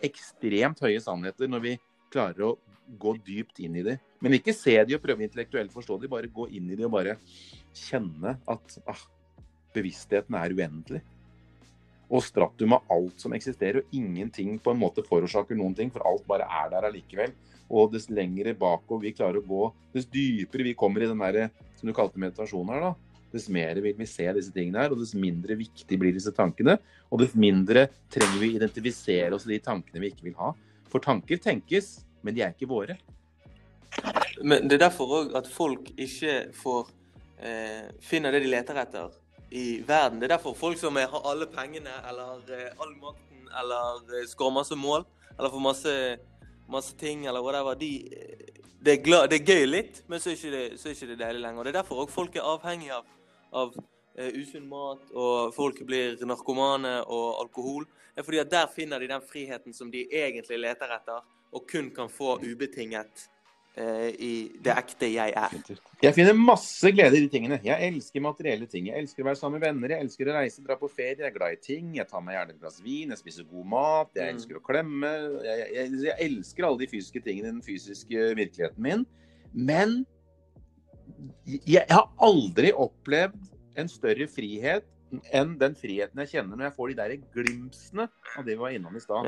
ekstremt 0.06 0.80
høye 0.84 1.00
sannheter 1.02 1.48
når 1.50 1.64
vi 1.64 1.76
klarer 2.12 2.50
å 2.50 2.56
gå 3.00 3.14
dypt 3.26 3.62
inn 3.62 3.78
i 3.78 3.84
det. 3.86 3.96
Men 4.20 4.36
ikke 4.36 4.54
se 4.56 4.74
de 4.84 4.96
og 4.96 5.02
prøve 5.02 5.24
intellektuelt 5.24 5.72
forstå 5.72 6.00
de, 6.02 6.10
bare 6.10 6.30
gå 6.32 6.48
inn 6.56 6.68
i 6.70 6.76
de 6.78 6.86
og 6.88 6.94
bare 6.94 7.16
kjenne 7.76 8.36
at 8.50 8.76
ah, 8.90 9.02
bevisstheten 9.74 10.36
er 10.36 10.56
uendelig. 10.56 11.02
Og 12.10 12.24
stratum 12.26 12.74
av 12.74 12.90
alt 12.90 13.22
som 13.22 13.34
eksisterer, 13.36 13.84
og 13.84 13.94
ingenting 13.94 14.56
på 14.62 14.72
en 14.72 14.80
måte 14.80 15.04
forårsaker 15.06 15.58
noen 15.58 15.76
ting, 15.78 15.92
for 15.94 16.02
alt 16.08 16.26
bare 16.28 16.48
er 16.60 16.72
der 16.72 16.88
allikevel. 16.88 17.36
Og 17.70 17.92
dess 17.92 18.08
lengre 18.10 18.56
bakover 18.58 19.06
vi 19.06 19.14
klarer 19.14 19.38
å 19.38 19.46
gå, 19.46 19.68
dess 19.94 20.08
dypere 20.10 20.66
vi 20.66 20.74
kommer 20.78 21.04
i 21.04 21.10
den 21.10 21.22
der, 21.22 21.52
som 21.78 21.86
du 21.86 21.94
kalte 21.94 22.18
meditasjonen 22.18 22.74
her, 22.74 22.88
da, 22.88 23.10
dess 23.30 23.46
mer 23.52 23.78
vil 23.78 23.94
vi 23.98 24.08
se 24.10 24.26
disse 24.34 24.50
tingene 24.54 24.82
her, 24.82 24.94
og 24.94 24.98
dess 25.02 25.14
mindre 25.14 25.54
viktig 25.58 25.98
blir 26.00 26.14
disse 26.16 26.32
tankene. 26.34 26.76
Og 27.10 27.22
dess 27.22 27.36
mindre 27.38 27.86
trenger 28.10 28.42
vi 28.42 28.54
identifisere 28.56 29.36
oss 29.36 29.46
i 29.46 29.54
de 29.54 29.60
tankene 29.62 30.02
vi 30.02 30.10
ikke 30.10 30.26
vil 30.26 30.38
ha. 30.40 30.50
For 30.90 31.02
tanker 31.04 31.38
tenkes, 31.42 32.00
men 32.26 32.34
de 32.34 32.42
er 32.42 32.54
ikke 32.54 32.70
våre. 32.70 32.98
Men 34.42 34.66
det 34.66 34.78
er 34.78 34.86
derfor 34.86 35.16
òg 35.20 35.34
at 35.38 35.48
folk 35.50 35.92
ikke 35.94 36.50
får 36.56 36.90
eh, 37.42 37.90
finner 38.02 38.34
det 38.34 38.44
de 38.44 38.50
leter 38.50 38.78
etter 38.82 39.10
i 39.50 39.82
verden. 39.86 40.20
Det 40.20 40.28
er 40.28 40.36
derfor 40.36 40.54
folk 40.54 40.78
som 40.78 40.96
har 40.96 41.26
alle 41.26 41.46
pengene 41.50 41.92
eller 42.08 42.52
eh, 42.54 42.72
all 42.78 42.94
makten 43.00 43.48
eller 43.60 44.18
eh, 44.18 44.26
skårer 44.30 44.54
masse 44.54 44.76
mål 44.78 45.04
eller 45.38 45.50
får 45.50 45.64
masse, 45.64 45.94
masse 46.68 46.96
ting 46.96 47.26
eller 47.26 47.42
whatever, 47.42 47.74
de, 47.74 47.90
eh, 48.12 48.60
det, 48.80 48.92
er 48.92 49.02
glad, 49.04 49.30
det 49.30 49.40
er 49.40 49.54
gøy 49.54 49.66
litt, 49.66 50.02
men 50.08 50.20
så 50.20 50.30
er 50.30 50.38
ikke 50.38 50.52
det, 50.54 50.66
så 50.78 50.88
er 50.88 50.96
ikke 50.96 51.08
det 51.12 51.18
deilig 51.22 51.42
lenger. 51.44 51.64
Det 51.64 51.72
er 51.72 51.78
derfor 51.80 52.12
folk 52.12 52.36
er 52.36 52.46
avhengige 52.46 52.98
av, 52.98 53.08
av 53.62 53.74
uh, 53.76 54.30
usunn 54.36 54.68
mat, 54.68 55.02
og 55.16 55.54
folk 55.56 55.80
blir 55.88 56.20
narkomane 56.28 57.00
og 57.02 57.42
alkohol. 57.42 57.88
Det 58.14 58.22
er 58.22 58.26
fordi 58.28 58.42
at 58.42 58.52
der 58.52 58.70
finner 58.72 59.02
de 59.02 59.10
den 59.10 59.26
friheten 59.26 59.76
som 59.76 59.90
de 59.92 60.06
egentlig 60.08 60.60
leter 60.60 60.92
etter, 60.96 61.24
og 61.50 61.66
kun 61.68 61.90
kan 61.94 62.12
få 62.12 62.36
ubetinget 62.44 63.26
i 63.76 64.30
det 64.60 64.72
ekte 64.74 65.08
jeg 65.12 65.32
er. 65.36 65.52
Jeg 66.02 66.14
finner 66.16 66.34
masse 66.34 66.90
glede 66.92 67.16
i 67.16 67.22
de 67.24 67.28
tingene. 67.32 67.60
Jeg 67.64 67.92
elsker 67.92 68.20
materielle 68.24 68.66
ting. 68.66 68.88
Jeg 68.90 68.98
elsker 69.04 69.22
å 69.22 69.28
være 69.30 69.38
sammen 69.38 69.60
med 69.60 69.68
venner, 69.68 69.94
jeg 69.94 70.04
elsker 70.06 70.28
å 70.28 70.34
reise, 70.36 70.64
dra 70.66 70.76
på 70.80 70.90
ferie, 70.90 71.20
jeg 71.22 71.30
er 71.30 71.36
glad 71.38 71.52
i 71.54 71.60
ting. 71.62 71.92
Jeg 71.96 72.08
tar 72.10 72.20
meg 72.26 72.34
gjerne 72.36 72.56
et 72.56 72.60
glass 72.60 72.80
vin, 72.84 73.08
jeg 73.14 73.18
spiser 73.22 73.44
god 73.50 73.66
mat, 73.66 74.10
jeg 74.14 74.26
Mm. 74.26 74.34
elsker 74.36 74.56
å 74.58 74.64
klemme. 74.66 75.12
Jeg, 75.46 75.66
jeg, 75.74 75.92
jeg 76.08 76.16
elsker 76.28 76.66
alle 76.66 76.78
de 76.82 76.90
fysiske 76.90 77.22
tingene 77.22 77.48
i 77.48 77.52
den 77.52 77.62
fysiske 77.62 78.28
virkeligheten 78.36 78.82
min. 78.82 79.06
Men 79.54 80.00
jeg, 81.46 81.84
har 81.90 82.08
aldri 82.22 82.72
opplevd 82.72 83.38
en 83.80 83.88
større 83.90 84.26
frihet 84.30 84.86
enn 85.34 85.56
den 85.58 85.74
friheten 85.74 86.20
jeg 86.22 86.30
kjenner 86.36 86.54
når 86.58 86.68
jeg 86.68 86.74
får 86.76 86.90
de 86.92 86.94
der 87.00 87.14
glimpsene 87.34 88.04
av 88.38 88.44
det 88.46 88.54
vi 88.54 88.60
var 88.62 88.74
innom 88.76 88.94
i 88.94 89.02
stad. 89.02 89.26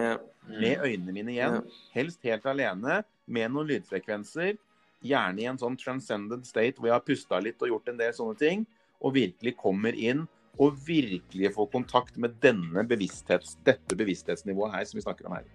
Med 0.49 0.79
øynene 0.87 1.15
mine 1.17 1.33
igjen. 1.35 1.57
Helst 1.95 2.23
helt 2.23 2.47
alene, 2.47 3.01
med 3.27 3.53
noen 3.53 3.71
lydfrekvenser. 3.71 4.57
Gjerne 5.03 5.43
i 5.43 5.49
en 5.51 5.59
sånn 5.59 5.79
transcendent 5.79 6.47
state 6.47 6.79
hvor 6.79 6.91
jeg 6.91 6.97
har 6.99 7.07
pusta 7.07 7.41
litt 7.43 7.63
og 7.63 7.75
gjort 7.75 7.91
en 7.91 7.99
del 8.01 8.15
sånne 8.17 8.39
ting. 8.39 8.65
Og 9.03 9.17
virkelig 9.17 9.57
kommer 9.59 9.97
inn 9.99 10.27
og 10.61 10.77
virkelig 10.87 11.55
får 11.55 11.69
kontakt 11.73 12.19
med 12.21 12.37
denne 12.43 12.85
bevissthets, 12.85 13.57
dette 13.65 13.97
bevissthetsnivået 13.97 14.75
her 14.77 14.85
som 14.85 14.99
vi 14.99 15.05
snakker 15.07 15.29
om 15.29 15.37
her. 15.39 15.47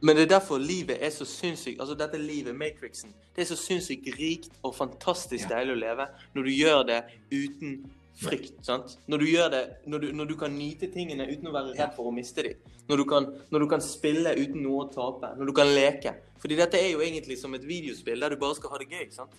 Men 0.00 0.16
det 0.16 0.26
er 0.26 0.34
derfor 0.36 0.58
livet 0.62 1.00
er 1.02 1.10
så 1.10 1.24
sinnssykt 1.26 1.80
Altså 1.80 1.96
dette 1.98 2.18
livet, 2.22 2.54
Matrixen, 2.54 3.10
det 3.34 3.42
er 3.42 3.48
så 3.50 3.56
sinnssykt 3.58 4.06
rikt 4.18 4.52
og 4.62 4.76
fantastisk 4.76 5.50
deilig 5.50 5.74
å 5.74 5.80
leve 5.80 6.06
når 6.36 6.46
du 6.46 6.52
gjør 6.54 6.84
det 6.86 6.98
uten 7.32 7.80
frykt. 8.18 8.58
sant? 8.66 8.98
Når 9.06 9.22
du 9.22 9.26
det, 9.54 9.62
når 9.86 9.98
du, 9.98 10.08
når 10.12 10.30
du 10.30 10.36
kan 10.36 10.54
nyte 10.54 10.90
tingene 10.92 11.26
uten 11.30 11.50
å 11.50 11.54
være 11.54 11.74
redd 11.78 11.94
for 11.96 12.10
å 12.10 12.14
miste 12.14 12.44
dem. 12.46 12.72
Når 12.88 13.02
du, 13.02 13.04
kan, 13.04 13.26
når 13.50 13.64
du 13.64 13.68
kan 13.68 13.84
spille 13.84 14.32
uten 14.38 14.62
noe 14.64 14.86
å 14.86 14.88
tape. 14.92 15.34
Når 15.38 15.50
du 15.50 15.54
kan 15.56 15.68
leke. 15.68 16.14
Fordi 16.40 16.56
dette 16.58 16.80
er 16.80 16.92
jo 16.92 17.04
egentlig 17.04 17.38
som 17.40 17.54
et 17.54 17.66
videospill 17.66 18.20
der 18.20 18.34
du 18.34 18.40
bare 18.40 18.56
skal 18.58 18.74
ha 18.74 18.80
det 18.82 18.90
gøy. 18.90 19.10
sant? 19.14 19.36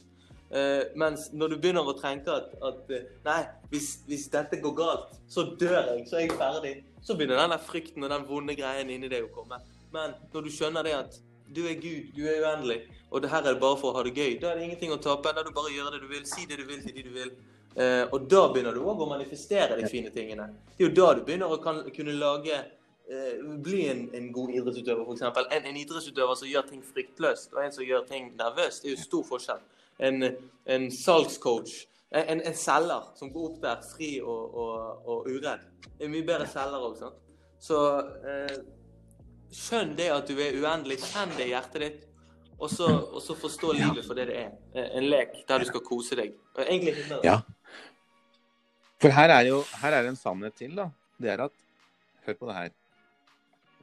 Uh, 0.50 0.90
mens 0.98 1.28
når 1.30 1.54
du 1.54 1.58
begynner 1.62 1.86
å 1.86 1.94
tenke 1.94 2.34
at, 2.34 2.56
at 2.66 2.88
uh, 2.90 3.10
nei, 3.26 3.42
hvis, 3.70 4.00
hvis 4.10 4.30
dette 4.34 4.58
går 4.64 4.74
galt, 4.80 5.12
så 5.30 5.44
dør 5.62 5.78
jeg, 5.92 6.08
så 6.10 6.18
er 6.18 6.26
jeg 6.26 6.38
ferdig. 6.40 6.72
Så 7.06 7.16
begynner 7.18 7.44
den 7.44 7.60
frykten 7.62 8.06
og 8.06 8.10
den 8.10 8.26
vonde 8.26 8.56
greien 8.58 8.90
inni 8.90 9.12
deg 9.12 9.28
å 9.28 9.34
komme. 9.36 9.60
Men 9.94 10.16
når 10.34 10.48
du 10.48 10.50
skjønner 10.54 10.86
det 10.86 10.96
at 10.98 11.20
du 11.54 11.64
er 11.70 11.78
Gud, 11.82 12.10
du 12.16 12.26
er 12.30 12.42
uendelig, 12.46 12.82
og 13.10 13.22
det 13.22 13.30
her 13.30 13.44
er 13.44 13.56
det 13.56 13.62
bare 13.62 13.78
for 13.82 13.92
å 13.92 13.98
ha 13.98 14.04
det 14.06 14.14
gøy, 14.14 14.36
da 14.42 14.52
er 14.52 14.60
det 14.60 14.68
ingenting 14.68 14.94
å 14.94 15.00
tape. 15.02 15.34
Da 15.34 15.42
er 15.42 15.50
det 15.50 15.56
bare 15.56 15.70
å 15.70 15.74
gjøre 15.74 15.96
det 15.96 16.02
du 16.04 16.10
vil, 16.12 16.26
si 16.30 16.46
det 16.50 16.60
du 16.62 16.66
vil 16.70 16.82
til 16.82 16.98
de 16.98 17.06
du 17.06 17.14
vil. 17.14 17.32
Eh, 17.76 18.04
og 18.12 18.26
da 18.32 18.48
begynner 18.54 18.76
du 18.76 18.82
òg 18.82 19.04
å 19.04 19.08
manifestere 19.10 19.78
de 19.80 19.88
fine 19.92 20.12
tingene. 20.14 20.50
Det 20.74 20.84
er 20.84 20.90
jo 20.90 20.96
da 20.98 21.14
du 21.16 21.24
begynner 21.28 21.52
å 21.54 21.60
kan, 21.64 21.84
kunne 21.96 22.16
lage 22.18 22.56
eh, 22.56 23.44
Bli 23.64 23.84
en, 23.92 24.08
en 24.16 24.32
god 24.34 24.56
idrettsutøver, 24.56 25.06
f.eks. 25.06 25.46
En, 25.58 25.70
en 25.70 25.78
idrettsutøver 25.84 26.40
som 26.42 26.50
gjør 26.50 26.68
ting 26.72 26.82
fryktløst, 26.86 27.54
og 27.54 27.62
en 27.64 27.76
som 27.76 27.86
gjør 27.86 28.08
ting 28.10 28.34
nervøst. 28.40 28.84
Det 28.84 28.92
er 28.92 28.98
jo 28.98 29.06
stor 29.06 29.30
forskjell. 29.30 29.64
En, 30.10 30.28
en 30.66 30.90
salgscoach, 30.96 31.78
en, 32.16 32.42
en, 32.42 32.58
selger 32.58 33.10
som 33.20 33.32
går 33.34 33.48
opp 33.52 33.58
der 33.64 33.82
fri 33.86 34.16
og, 34.24 34.56
og, 34.58 35.08
og 35.10 35.28
uredd, 35.30 35.66
det 36.00 36.08
er 36.08 36.14
mye 36.14 36.26
bedre 36.26 36.48
selger 36.50 36.86
òg, 36.88 36.96
sant. 36.98 37.26
Så 37.60 37.80
eh, 38.24 38.60
skjønn 39.52 39.96
det 39.98 40.08
at 40.14 40.30
du 40.30 40.40
er 40.40 40.56
uendelig. 40.56 41.02
Kjenn 41.04 41.34
det 41.38 41.50
i 41.50 41.54
hjertet 41.54 41.84
ditt. 41.84 42.06
Og 42.60 42.68
så, 42.72 42.88
og 42.88 43.22
så 43.24 43.36
forstå 43.40 43.72
livet 43.78 44.04
for 44.04 44.20
det 44.20 44.28
det 44.28 44.38
er. 44.42 44.52
Eh, 44.76 44.90
En 45.00 45.08
lek 45.08 45.42
der 45.48 45.64
du 45.64 45.68
skal 45.70 45.84
kose 45.86 46.18
deg. 46.20 46.34
Og 46.58 46.64
Egentlig 46.66 46.96
ikke. 46.98 47.20
Ja. 47.24 47.40
For 49.00 49.14
her 49.16 49.32
er 49.32 49.48
jo 49.48 49.62
her 49.80 49.96
er 49.96 50.10
en 50.10 50.18
sannhet 50.20 50.56
til, 50.60 50.76
da. 50.76 50.90
Det 51.20 51.32
er 51.32 51.46
at 51.48 51.56
Hør 52.26 52.36
på 52.36 52.48
det 52.50 52.56
her. 52.56 52.70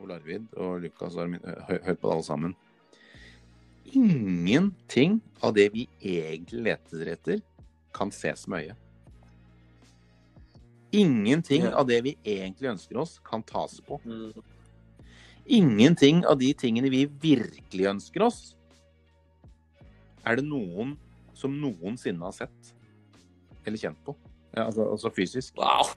Ole 0.04 0.14
Arvid 0.20 0.44
og 0.60 0.80
Lukas 0.82 1.14
og 1.16 1.22
Armin, 1.24 1.40
hør, 1.40 1.78
hør 1.86 1.94
på 1.96 2.08
det 2.08 2.14
alle 2.14 2.24
sammen. 2.26 2.56
Ingenting 3.96 5.20
av 5.42 5.54
det 5.56 5.70
vi 5.72 5.86
egentlig 6.04 6.66
leter 6.66 7.12
etter, 7.14 7.40
kan 7.96 8.12
ses 8.12 8.44
med 8.50 8.66
øyet. 8.66 8.82
Ingenting 10.92 11.64
Ja. 11.64 11.72
av 11.80 11.86
det 11.88 12.02
vi 12.04 12.16
egentlig 12.24 12.68
ønsker 12.74 13.00
oss, 13.00 13.18
kan 13.24 13.42
tas 13.42 13.80
på. 13.80 13.98
Mm. 14.04 14.32
Ingenting 15.46 16.24
av 16.26 16.38
de 16.38 16.52
tingene 16.52 16.90
vi 16.90 17.06
virkelig 17.06 17.88
ønsker 17.88 18.22
oss, 18.26 18.54
er 20.26 20.36
det 20.36 20.44
noen 20.44 20.96
som 21.34 21.56
noensinne 21.60 22.20
har 22.22 22.32
sett 22.32 22.74
eller 23.64 23.78
kjent 23.78 23.98
på. 24.04 24.14
Ja, 24.56 24.64
altså, 24.64 24.86
altså 24.90 25.12
fysisk. 25.12 25.58
Wow. 25.60 25.92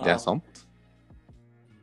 Det 0.00 0.14
er 0.14 0.20
sant. 0.22 0.64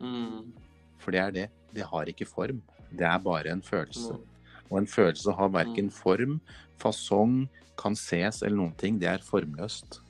Mm. 0.01 0.51
For 0.99 1.13
det 1.13 1.21
er 1.21 1.35
det. 1.35 1.47
Det 1.75 1.85
har 1.85 2.09
ikke 2.09 2.25
form. 2.25 2.61
Det 2.89 3.05
er 3.05 3.17
bare 3.21 3.51
en 3.53 3.61
følelse. 3.63 4.13
Mm. 4.13 4.25
Og 4.69 4.77
en 4.79 4.87
følelse 4.87 5.31
har 5.31 5.53
verken 5.53 5.91
form, 5.93 6.39
fasong, 6.81 7.47
kan 7.79 7.95
ses 7.95 8.41
eller 8.41 8.57
noen 8.57 8.75
ting. 8.77 8.97
Det 9.01 9.09
er 9.09 9.23
formløst. 9.23 10.01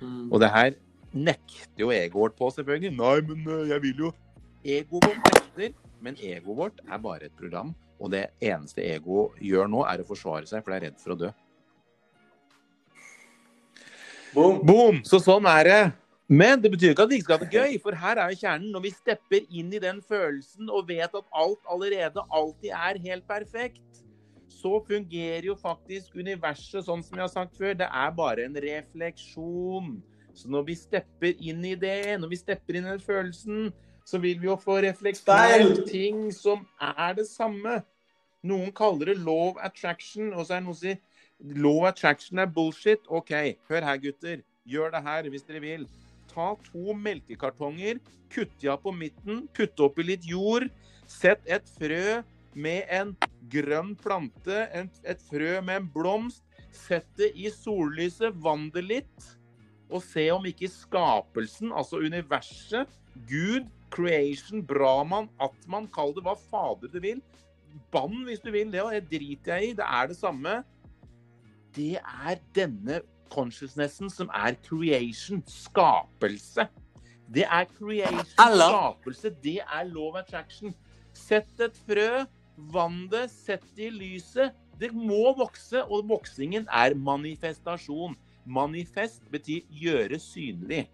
Mm. 0.00 0.30
Og 0.32 0.40
det 0.40 0.50
her 0.50 0.72
nekter 1.12 1.82
jo 1.82 1.90
egoet 1.90 2.14
vårt 2.14 2.38
på, 2.38 2.50
selvfølgelig. 2.54 2.94
Nei, 2.96 3.20
men 3.26 3.46
øh, 3.48 3.68
jeg 3.68 3.82
vil 3.82 4.04
jo 4.06 4.12
Egoet 4.60 5.06
vårt 5.06 5.22
nekter, 5.24 5.70
men 6.04 6.18
egoet 6.20 6.56
vårt 6.58 6.80
er 6.84 6.98
bare 7.00 7.30
et 7.30 7.36
program. 7.36 7.72
Og 8.00 8.10
det 8.12 8.26
eneste 8.44 8.84
egoet 8.84 9.38
gjør 9.40 9.70
nå, 9.72 9.84
er 9.88 10.02
å 10.02 10.08
forsvare 10.08 10.48
seg, 10.48 10.60
for 10.60 10.72
det 10.72 10.76
er 10.76 10.84
redd 10.90 10.98
for 11.00 11.14
å 11.14 11.20
dø. 11.22 11.30
Boom. 14.34 14.60
Boom! 14.66 15.00
Så 15.06 15.18
sånn 15.22 15.46
er 15.50 15.66
det. 15.66 15.80
Men 16.30 16.60
det 16.62 16.70
betyr 16.70 16.92
ikke 16.92 17.02
at 17.08 17.10
vi 17.10 17.18
ikke 17.18 17.26
skal 17.26 17.40
ha 17.40 17.46
det 17.46 17.56
gøy, 17.56 17.72
for 17.82 17.96
her 17.98 18.20
er 18.22 18.30
jo 18.30 18.38
kjernen. 18.38 18.68
Når 18.70 18.84
vi 18.84 18.92
stepper 18.94 19.46
inn 19.50 19.72
i 19.74 19.80
den 19.82 19.98
følelsen 20.06 20.70
og 20.70 20.86
vet 20.86 21.10
at 21.10 21.26
alt 21.42 21.72
allerede 21.74 22.22
alltid 22.30 22.70
er 22.70 23.00
helt 23.08 23.26
perfekt, 23.26 24.04
så 24.60 24.78
fungerer 24.86 25.48
jo 25.48 25.56
faktisk 25.58 26.14
universet 26.14 26.86
sånn 26.86 27.02
som 27.02 27.18
jeg 27.18 27.24
har 27.24 27.32
sagt 27.32 27.58
før. 27.58 27.74
Det 27.80 27.88
er 27.90 28.14
bare 28.14 28.46
en 28.46 28.58
refleksjon. 28.62 29.96
Så 30.38 30.50
når 30.52 30.68
vi 30.68 30.78
stepper 30.78 31.34
inn 31.42 31.64
i 31.66 31.74
det, 31.78 32.20
når 32.22 32.30
vi 32.30 32.38
stepper 32.38 32.78
inn 32.78 32.86
i 32.86 32.92
den 32.94 33.02
følelsen, 33.02 33.70
så 34.06 34.22
vil 34.22 34.38
vi 34.38 34.46
jo 34.46 34.58
få 34.58 34.78
reflektert 34.84 35.82
ting 35.90 36.28
som 36.34 36.62
er 36.78 37.18
det 37.18 37.26
samme. 37.26 37.80
Noen 38.46 38.70
kaller 38.72 39.10
det 39.10 39.18
law 39.20 39.58
attraction, 39.66 40.30
og 40.30 40.46
så 40.46 40.54
er 40.54 40.62
det 40.62 40.68
noen 40.68 40.78
som 40.78 40.86
sier 40.86 41.02
Law 41.40 41.86
attraction 41.88 42.38
er 42.38 42.46
bullshit. 42.46 43.06
OK, 43.08 43.32
hør 43.68 43.86
her, 43.86 44.00
gutter. 44.02 44.42
Gjør 44.68 44.92
det 44.94 45.02
her 45.06 45.28
hvis 45.32 45.46
dere 45.48 45.62
vil. 45.64 45.86
Ta 46.30 46.52
to 46.68 46.94
melkekartonger, 46.94 47.98
kutt 48.30 48.52
de 48.60 48.68
av 48.70 48.82
på 48.84 48.92
midten, 48.94 49.46
putt 49.56 49.80
oppi 49.82 50.04
litt 50.06 50.26
jord. 50.28 50.68
Sett 51.10 51.42
et 51.50 51.66
frø 51.78 52.20
med 52.54 52.86
en 52.92 53.14
grønn 53.50 53.96
plante, 53.98 54.62
et 54.70 55.24
frø 55.30 55.58
med 55.64 55.80
en 55.80 55.90
blomst. 55.94 56.44
Sett 56.76 57.08
det 57.18 57.32
i 57.34 57.50
sollyset, 57.50 58.36
vann 58.44 58.68
det 58.74 58.84
litt. 58.86 59.30
Og 59.90 60.04
se 60.06 60.28
om 60.30 60.44
ikke 60.46 60.70
skapelsen, 60.70 61.72
altså 61.74 61.98
universet, 61.98 62.86
Gud, 63.26 63.66
creation, 63.90 64.62
Brahman, 64.62 65.26
Atman, 65.42 65.88
kall 65.90 66.14
det 66.14 66.22
hva 66.22 66.36
fader 66.38 66.92
du 66.92 67.00
vil. 67.02 67.18
Bann 67.90 68.22
hvis 68.28 68.42
du 68.44 68.52
vil 68.54 68.70
det, 68.70 68.84
driter 69.10 69.56
jeg 69.56 69.72
i. 69.72 69.74
Det 69.80 69.88
er 69.88 70.12
det 70.12 70.18
samme 70.20 70.60
det 71.76 71.96
er 72.00 72.40
denne 72.56 73.00
consciousnessen 73.30 74.10
som 74.10 74.30
er 74.34 74.56
creation, 74.66 75.42
skapelse. 75.46 76.66
Det 77.30 77.44
er 77.46 77.68
creation, 77.76 78.24
skapelse. 78.26 79.30
Det 79.42 79.58
er 79.62 79.84
law 79.92 80.10
of 80.10 80.18
attraction. 80.22 80.74
Sett 81.14 81.62
et 81.62 81.78
frø, 81.86 82.24
vann 82.74 83.04
det, 83.12 83.28
sett 83.30 83.64
det 83.76 83.90
i 83.90 83.94
lyset. 83.94 84.56
Det 84.80 84.90
må 84.96 85.34
vokse, 85.36 85.84
og 85.84 86.08
voksingen 86.08 86.66
er 86.72 86.96
manifestasjon. 86.96 88.16
Manifest 88.46 89.26
betyr 89.30 89.66
gjøre 89.70 90.18
synlig. 90.18 90.86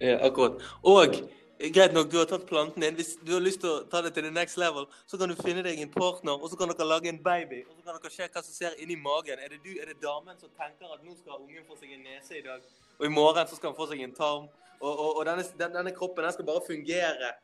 Ja, 0.00 0.16
akkurat. 0.26 0.60
Og 0.82 1.14
greit 1.68 1.92
nok, 1.92 2.08
du 2.10 2.16
har 2.16 2.28
tatt 2.28 2.46
planten 2.48 2.82
din. 2.82 2.94
Hvis 2.96 3.16
du 3.20 3.34
har 3.34 3.42
lyst 3.44 3.60
til 3.60 3.68
å 3.68 3.82
ta 3.90 4.00
det 4.04 4.14
til 4.16 4.24
the 4.24 4.32
next 4.32 4.56
level, 4.60 4.86
så 5.06 5.18
kan 5.20 5.28
du 5.28 5.36
finne 5.36 5.64
deg 5.66 5.82
en 5.82 5.92
partner, 5.92 6.38
og 6.38 6.48
så 6.48 6.56
kan 6.56 6.72
dere 6.72 6.88
lage 6.88 7.10
en 7.12 7.20
baby. 7.22 7.60
Og 7.68 7.76
så 7.76 7.84
kan 7.84 7.98
dere 7.98 8.14
se 8.14 8.28
hva 8.28 8.42
som 8.46 8.54
skjer 8.54 8.78
inni 8.80 8.96
magen. 8.96 9.42
Er 9.44 9.52
det 9.52 9.60
du, 9.64 9.74
er 9.76 9.92
det 9.92 9.98
damen 10.00 10.38
som 10.40 10.48
tenker 10.56 10.88
at 10.88 11.04
nå 11.04 11.12
skal 11.18 11.42
ungen 11.42 11.66
få 11.68 11.76
seg 11.80 11.92
en 11.96 12.08
nese 12.08 12.40
i 12.40 12.42
dag, 12.46 12.64
og 12.96 13.06
i 13.06 13.12
morgen 13.12 13.48
så 13.48 13.58
skal 13.58 13.72
han 13.72 13.78
få 13.78 13.90
seg 13.92 14.02
en 14.04 14.16
tarm? 14.16 14.48
Og, 14.80 14.90
og, 14.90 15.20
og 15.20 15.22
denne, 15.28 15.44
den, 15.60 15.72
denne 15.76 15.92
kroppen 15.96 16.24
den 16.24 16.32
skal 16.32 16.48
bare 16.48 16.64
fungere. 16.66 17.34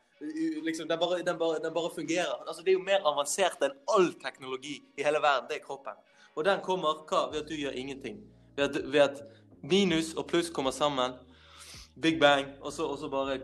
Liksom, 0.65 0.87
den, 0.89 0.99
bare, 0.99 1.21
den, 1.21 1.37
bare, 1.37 1.59
den 1.61 1.73
bare 1.73 1.93
fungerer. 1.93 2.41
Altså, 2.47 2.63
det 2.65 2.73
er 2.73 2.79
jo 2.79 2.85
mer 2.85 3.05
avansert 3.05 3.61
enn 3.61 3.75
all 3.93 4.09
teknologi 4.23 4.79
i 4.97 5.05
hele 5.05 5.21
verden. 5.21 5.45
Det 5.49 5.59
er 5.59 5.65
kroppen. 5.65 5.99
Og 6.33 6.45
den 6.45 6.61
kommer 6.65 7.03
hva? 7.05 7.27
ved 7.29 7.43
at 7.43 7.51
du 7.51 7.53
gjør 7.53 7.77
ingenting. 7.77 8.23
Ved 8.57 8.65
at, 8.65 8.79
ved 8.93 9.01
at 9.01 9.21
minus 9.61 10.15
og 10.17 10.25
pluss 10.29 10.49
kommer 10.49 10.73
sammen. 10.73 11.13
Big 12.01 12.19
bang, 12.19 12.45
og 12.61 12.71
så, 12.71 12.85
og 12.85 12.97
så 13.01 13.09
bare 13.09 13.39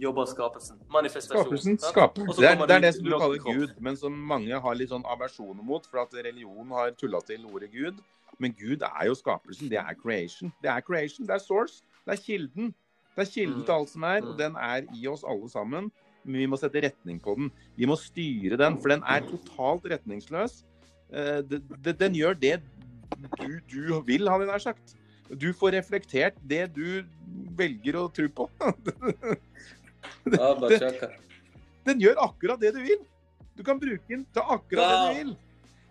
jobber 0.00 0.24
skapelsen. 0.30 0.78
Manifestasjon. 0.90 1.44
Skapelsen 1.44 1.78
skaper. 1.78 2.24
Det 2.38 2.46
er, 2.48 2.66
det 2.66 2.76
er 2.76 2.80
det 2.86 2.94
som 2.94 3.04
du 3.04 3.10
kaller. 3.18 3.38
Gud, 3.44 3.74
men 3.84 3.96
som 4.00 4.12
mange 4.12 4.60
har 4.60 4.74
litt 4.74 4.88
sånn 4.88 5.04
aversjoner 5.04 5.62
mot, 5.62 5.84
for 5.86 6.00
at 6.00 6.14
religion 6.24 6.70
har 6.72 6.90
tulla 6.96 7.20
til 7.28 7.44
ordet 7.52 7.68
Gud. 7.72 8.00
Men 8.38 8.54
Gud 8.56 8.80
er 8.86 9.06
jo 9.10 9.14
skapelsen. 9.18 9.68
Det 9.68 9.76
er 9.78 9.94
creation. 10.00 10.52
Det 10.62 10.70
er 10.70 10.80
creation, 10.80 11.26
det 11.26 11.34
er 11.36 11.38
source. 11.44 11.82
Det 12.06 12.14
er 12.16 12.22
kilden. 12.22 12.72
Det 13.16 13.26
er 13.26 13.30
kilden 13.34 13.58
Mm. 13.60 13.64
til 13.66 13.72
alt 13.74 13.88
som 13.90 14.02
er, 14.04 14.20
Mm. 14.20 14.28
og 14.28 14.38
den 14.38 14.56
er 14.56 14.82
i 14.94 15.06
oss 15.06 15.24
alle 15.28 15.48
sammen. 15.50 15.90
men 16.24 16.34
vi 16.40 16.46
må 16.46 16.56
sette 16.58 16.82
retning 16.82 17.20
på 17.22 17.34
den. 17.36 17.50
Vi 17.76 17.86
må 17.86 17.96
styre 17.96 18.56
den, 18.58 18.76
for 18.82 18.88
den 18.88 19.02
er 19.06 19.20
totalt 19.20 19.84
retningsløs. 19.84 20.62
Eh, 21.10 21.40
det- 21.42 21.62
det- 21.84 21.98
Den 21.98 22.12
gjør 22.14 22.34
det 22.38 22.60
du, 23.40 23.60
du 23.72 24.00
vil, 24.02 24.28
hadde 24.28 24.44
jeg 24.44 24.52
nær 24.52 24.58
sagt. 24.58 24.94
Du 25.28 25.50
får 25.52 25.76
reflektert 25.76 26.38
det 26.40 26.64
du 26.76 27.04
velger 27.58 27.98
å 28.00 28.06
tro 28.12 28.28
på. 28.32 28.48
den, 30.24 30.64
den. 30.64 31.18
Den 31.88 32.00
gjør 32.02 32.22
akkurat 32.24 32.60
det 32.60 32.72
du 32.76 32.80
vil. 32.84 33.04
Du 33.58 33.64
kan 33.66 33.80
bruke 33.80 34.04
den 34.08 34.24
til 34.32 34.56
akkurat 34.56 34.88
det 34.88 34.96
du 34.98 35.20
vil. 35.20 35.36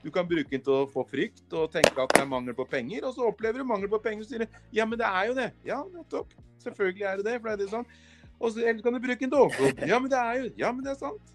Du 0.06 0.12
kan 0.14 0.28
bruke 0.30 0.50
den 0.54 0.64
til 0.64 0.74
å 0.74 0.84
få 0.90 1.04
frykt 1.10 1.54
og 1.58 1.72
tenke 1.74 2.00
at 2.00 2.14
det 2.16 2.22
er 2.24 2.30
mangel 2.30 2.56
på 2.56 2.66
penger, 2.70 3.08
og 3.10 3.16
så 3.16 3.26
opplever 3.28 3.60
du 3.60 3.68
mangel 3.68 3.90
på 3.92 4.00
penger 4.04 4.24
og 4.24 4.30
sier 4.30 4.46
ja, 4.72 4.86
men 4.86 5.00
det 5.00 5.08
er 5.08 5.32
jo 5.32 5.34
det. 5.38 5.48
Ja, 5.68 5.82
nettopp. 5.92 6.36
Selvfølgelig 6.64 7.08
er 7.10 7.20
det 7.20 7.26
det, 7.28 7.40
for 7.42 7.50
det 7.50 7.56
er 7.58 7.64
det 7.64 7.72
sånn. 7.74 7.90
Og 8.38 8.54
så 8.54 8.62
eller 8.62 8.84
kan 8.86 8.94
du 8.94 9.02
bruke 9.02 9.20
den 9.20 9.34
til 9.34 9.42
overflod. 9.42 9.82
Ja, 9.90 10.00
men 10.00 10.14
det 10.14 10.22
er 10.22 10.40
jo 10.40 10.52
Ja, 10.62 10.72
men 10.72 10.86
det 10.86 10.94
er 10.94 11.02
sant. 11.02 11.34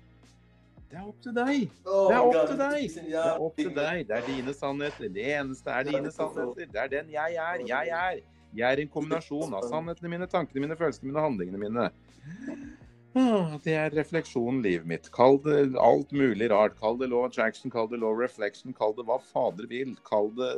Det 0.93 0.99
er 1.01 1.05
opp 1.09 1.23
til 1.25 1.33
deg. 1.33 1.71
Det 1.87 2.13
er 2.13 2.19
opp 2.21 2.35
til 2.51 2.59
deg. 2.61 2.83
Det 2.93 3.17
er 3.17 3.39
opp 3.41 3.55
til 3.57 3.71
deg. 3.73 4.03
Det 4.11 4.17
er 4.19 4.27
dine 4.27 4.53
sannheter. 4.53 5.09
Det 5.15 5.23
eneste 5.39 5.73
er 5.73 5.87
dine 5.89 6.11
sannheter. 6.13 6.69
Det 6.69 6.81
er 6.83 6.91
den 6.93 7.09
jeg 7.15 7.39
er. 7.41 7.63
Jeg 7.71 7.95
er. 7.97 8.19
Jeg 8.53 8.77
er 8.77 8.83
en 8.83 8.91
kombinasjon 8.93 9.57
av 9.57 9.65
sannhetene 9.73 10.11
mine, 10.13 10.29
tankene 10.29 10.67
mine, 10.67 10.77
følelsene 10.77 11.09
mine, 11.09 11.25
handlingene 11.25 11.63
mine. 11.63 11.87
Det 13.65 13.73
er 13.73 13.97
refleksjonen 13.97 14.61
livet 14.65 14.85
mitt. 14.93 15.09
Kall 15.17 15.41
det 15.47 15.57
alt 15.81 16.13
mulig 16.13 16.51
rart. 16.53 16.77
Kall 16.77 17.01
det 17.01 17.09
law 17.09 17.25
attraction, 17.25 17.73
kall 17.73 17.89
det 17.89 18.03
law 18.05 18.13
reflection, 18.13 18.77
kall 18.77 18.93
det 19.01 19.09
hva 19.09 19.17
fader 19.33 19.73
vil. 19.73 19.97
Kall 20.05 20.29
det 20.37 20.53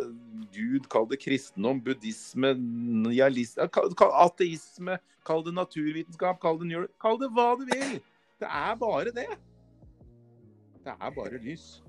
Gud, 0.51 0.91
kall 0.91 1.07
det 1.15 1.23
kristendom, 1.23 1.79
buddhisme, 1.87 2.57
kall, 3.71 3.95
ateisme, 4.27 4.99
kall 5.23 5.47
det 5.47 5.55
naturvitenskap, 5.63 6.43
kall 6.43 6.59
det. 6.59 6.87
Kall 6.99 7.23
det 7.23 7.31
hva 7.39 7.53
du 7.63 7.69
vil. 7.71 8.01
Det 8.43 8.51
er 8.51 8.79
bare 8.83 9.15
det. 9.15 9.31
Det 10.85 10.93
er 11.01 11.11
bare 11.17 11.39
lys. 11.41 11.83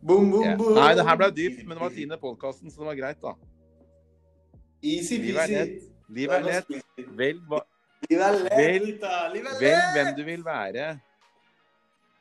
Boom, 0.00 0.30
boom, 0.30 0.56
boom. 0.58 0.74
Nei, 0.78 0.92
det 0.94 1.04
her 1.04 1.16
ble 1.18 1.28
dypt, 1.34 1.64
men 1.66 1.74
det 1.76 1.82
var 1.82 1.90
tiende 1.94 2.18
podkasten, 2.22 2.70
så 2.70 2.80
det 2.84 2.86
var 2.92 2.98
greit, 3.00 3.18
da. 3.22 3.32
Easy 4.86 5.18
Livet 5.18 5.42
er 5.42 5.52
lett. 5.52 5.82
Livet 6.08 6.36
er 6.38 6.46
lett. 6.46 6.70
Livet 6.70 6.86
er 7.02 7.16
Vel- 7.18 8.86
Livet 8.86 9.02
er 9.02 9.34
lett. 9.34 9.92
hvem 9.96 10.14
du 10.16 10.22
vil 10.24 10.44
være. 10.46 10.86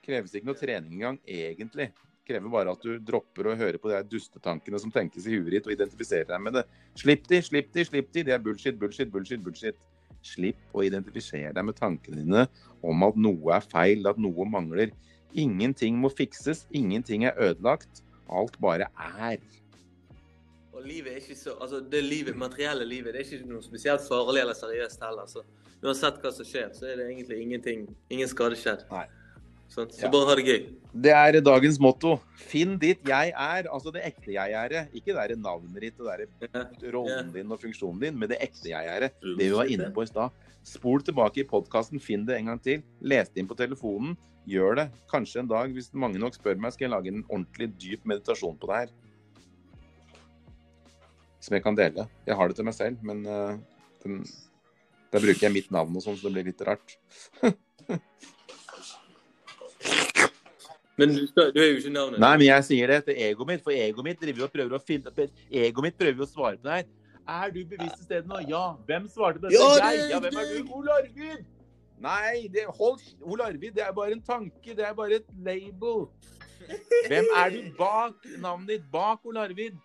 Kreves 0.04 0.34
ikke 0.34 0.48
noe 0.50 0.58
trening 0.58 0.94
engang, 0.98 1.20
egentlig. 1.28 1.92
Krever 2.28 2.50
bare 2.52 2.72
at 2.74 2.82
du 2.84 2.98
dropper 3.00 3.52
å 3.52 3.56
høre 3.56 3.78
på 3.80 3.92
de 3.92 4.02
dustetankene 4.10 4.80
som 4.82 4.92
tenkes 4.92 5.28
i 5.28 5.38
huet 5.38 5.52
ditt, 5.52 5.68
og 5.68 5.72
identifiserer 5.78 6.26
deg 6.34 6.42
med 6.42 6.54
det. 6.54 6.66
Slipp 6.96 7.28
de, 7.28 7.42
slipp 7.42 7.72
de, 7.72 7.86
slipp 7.86 8.12
de. 8.12 8.24
Det 8.24 8.34
er 8.34 8.40
bullshit, 8.40 8.76
bullshit, 8.80 9.12
bullshit. 9.12 9.44
bullshit. 9.44 9.78
Slipp 10.28 10.76
å 10.76 10.84
identifisere 10.86 11.54
deg 11.56 11.68
med 11.68 11.78
tankene 11.78 12.24
dine 12.24 12.48
om 12.86 13.06
at 13.08 13.20
noe 13.20 13.56
er 13.58 13.70
feil, 13.72 14.08
at 14.10 14.20
noe 14.22 14.48
mangler. 14.50 14.92
Ingenting 15.38 15.98
må 16.02 16.12
fikses, 16.14 16.66
ingenting 16.76 17.28
er 17.28 17.38
ødelagt. 17.50 18.04
Alt 18.28 18.58
bare 18.64 18.90
er. 19.22 19.40
Og 20.78 20.84
livet 20.86 21.14
er 21.14 21.22
ikke 21.22 21.36
så 21.36 21.56
Altså, 21.62 21.80
det 21.80 22.04
livet, 22.04 22.36
materielle 22.38 22.86
livet 22.86 23.16
det 23.16 23.24
er 23.24 23.38
ikke 23.38 23.50
noe 23.50 23.66
spesielt 23.66 24.04
farlig 24.06 24.44
eller 24.44 24.58
seriøst 24.58 25.04
heller. 25.04 25.30
Så 25.32 25.42
uansett 25.82 26.20
hva 26.22 26.34
som 26.34 26.48
skjer, 26.48 26.70
så 26.76 26.90
er 26.90 27.00
det 27.00 27.08
egentlig 27.10 27.40
ingenting 27.42 27.88
Ingen 28.14 28.30
skade 28.30 28.60
skjedd. 28.60 28.86
Nei. 28.92 29.08
Sånn, 29.68 29.90
så 29.92 30.06
Ja. 30.06 30.10
bare 30.10 30.30
ha 30.30 30.36
det 30.36 30.46
gøy. 30.48 30.62
Det 30.96 31.12
er 31.12 31.42
dagens 31.42 31.78
motto. 31.80 32.20
Finn 32.36 32.78
ditt 32.80 33.04
jeg 33.06 33.34
er, 33.36 33.68
altså 33.68 33.92
det 33.94 34.04
ekte 34.08 34.32
jeg 34.34 34.54
er. 34.56 34.88
Ikke 34.96 35.14
det 35.14 35.30
der 35.30 35.36
navnet 35.36 35.82
ditt 35.82 36.00
og 36.00 36.08
det 36.08 36.30
der 36.40 36.92
rollen 36.96 37.34
din 37.34 37.52
og 37.52 37.60
funksjonen 37.62 38.00
din, 38.00 38.18
men 38.18 38.30
det 38.30 38.40
ekte 38.42 38.72
jeg 38.72 38.88
er. 38.88 39.10
Det 39.22 39.38
vi 39.38 39.50
var 39.52 39.66
inne 39.68 39.92
på 39.94 40.04
i 40.04 40.10
stad. 40.10 40.32
Spol 40.68 41.04
tilbake 41.04 41.44
i 41.44 41.48
podkasten, 41.48 42.00
finn 42.00 42.26
det 42.26 42.38
en 42.38 42.46
gang 42.52 42.64
til. 42.64 42.82
Les 43.02 43.30
det 43.30 43.44
inn 43.44 43.48
på 43.48 43.56
telefonen. 43.60 44.18
Gjør 44.48 44.76
det. 44.80 44.88
Kanskje 45.12 45.44
en 45.44 45.48
dag, 45.52 45.72
hvis 45.76 45.92
mange 45.94 46.20
nok 46.20 46.36
spør 46.36 46.58
meg, 46.58 46.72
skal 46.74 46.88
jeg 46.88 46.96
lage 46.96 47.12
en 47.12 47.24
ordentlig 47.28 47.68
dyp 47.78 48.06
meditasjon 48.08 48.58
på 48.58 48.68
det 48.72 48.76
her. 48.82 48.90
Som 51.44 51.56
jeg 51.56 51.64
kan 51.64 51.76
dele. 51.76 52.08
Jeg 52.26 52.36
har 52.36 52.48
det 52.48 52.56
til 52.56 52.66
meg 52.68 52.76
selv, 52.76 53.04
men 53.04 53.26
uh, 53.28 53.60
den, 54.04 54.24
da 55.12 55.20
bruker 55.20 55.48
jeg 55.48 55.54
mitt 55.54 55.72
navn 55.72 55.96
og 55.96 56.04
sånn, 56.04 56.16
så 56.18 56.28
det 56.28 56.34
blir 56.38 56.50
litt 56.52 56.64
rart. 56.68 56.98
Men 60.98 61.14
du, 61.14 61.26
du 61.30 61.60
er 61.62 61.68
jo 61.72 61.82
ikke 61.82 61.94
navnet. 61.94 62.20
Nei, 62.22 62.32
men 62.42 62.48
jeg 62.48 62.64
sier 62.66 62.90
det 62.94 63.04
til 63.06 63.20
egoet 63.28 63.52
mitt, 63.52 63.64
for 63.66 63.76
egoet 63.76 64.08
mitt 64.08 64.22
driver 64.22 64.44
jo 64.44 64.48
og 64.48 64.56
prøver 64.56 64.78
å 64.78 64.80
finne 64.82 65.28
Egoet 65.52 65.84
mitt 65.86 65.98
prøver 66.00 66.24
jo 66.24 66.26
å 66.26 66.32
svare 66.32 66.58
på 66.58 66.66
det 66.66 66.80
her. 66.80 66.88
Er 67.28 67.52
du 67.52 67.60
bevisst 67.68 68.00
til 68.00 68.08
stede 68.08 68.30
nå? 68.32 68.40
Ja. 68.48 68.64
Hvem 68.88 69.06
svarte 69.12 69.42
på 69.42 69.50
dette? 69.50 69.60
Ja, 69.60 69.68
det 69.76 69.92
jeg. 69.92 70.06
er 70.06 70.12
Ja, 70.16 70.20
hvem 70.24 70.40
er 70.42 70.50
du. 70.50 70.58
du? 70.58 70.74
Ole 70.80 70.96
Arvid! 70.96 71.46
Nei, 72.02 72.46
det, 72.54 72.64
hold 72.78 73.02
Ole 73.26 73.50
Arvid, 73.50 73.74
det 73.76 73.84
er 73.84 73.92
bare 73.94 74.16
en 74.16 74.22
tanke. 74.22 74.76
Det 74.78 74.86
er 74.86 74.94
bare 74.98 75.20
et 75.20 75.30
label. 75.46 76.08
Hvem 77.08 77.30
er 77.36 77.54
du 77.54 77.60
bak 77.78 78.26
navnet 78.42 78.74
ditt? 78.76 78.88
Bak 78.94 79.26
Ole 79.28 79.44
Arvid? 79.44 79.78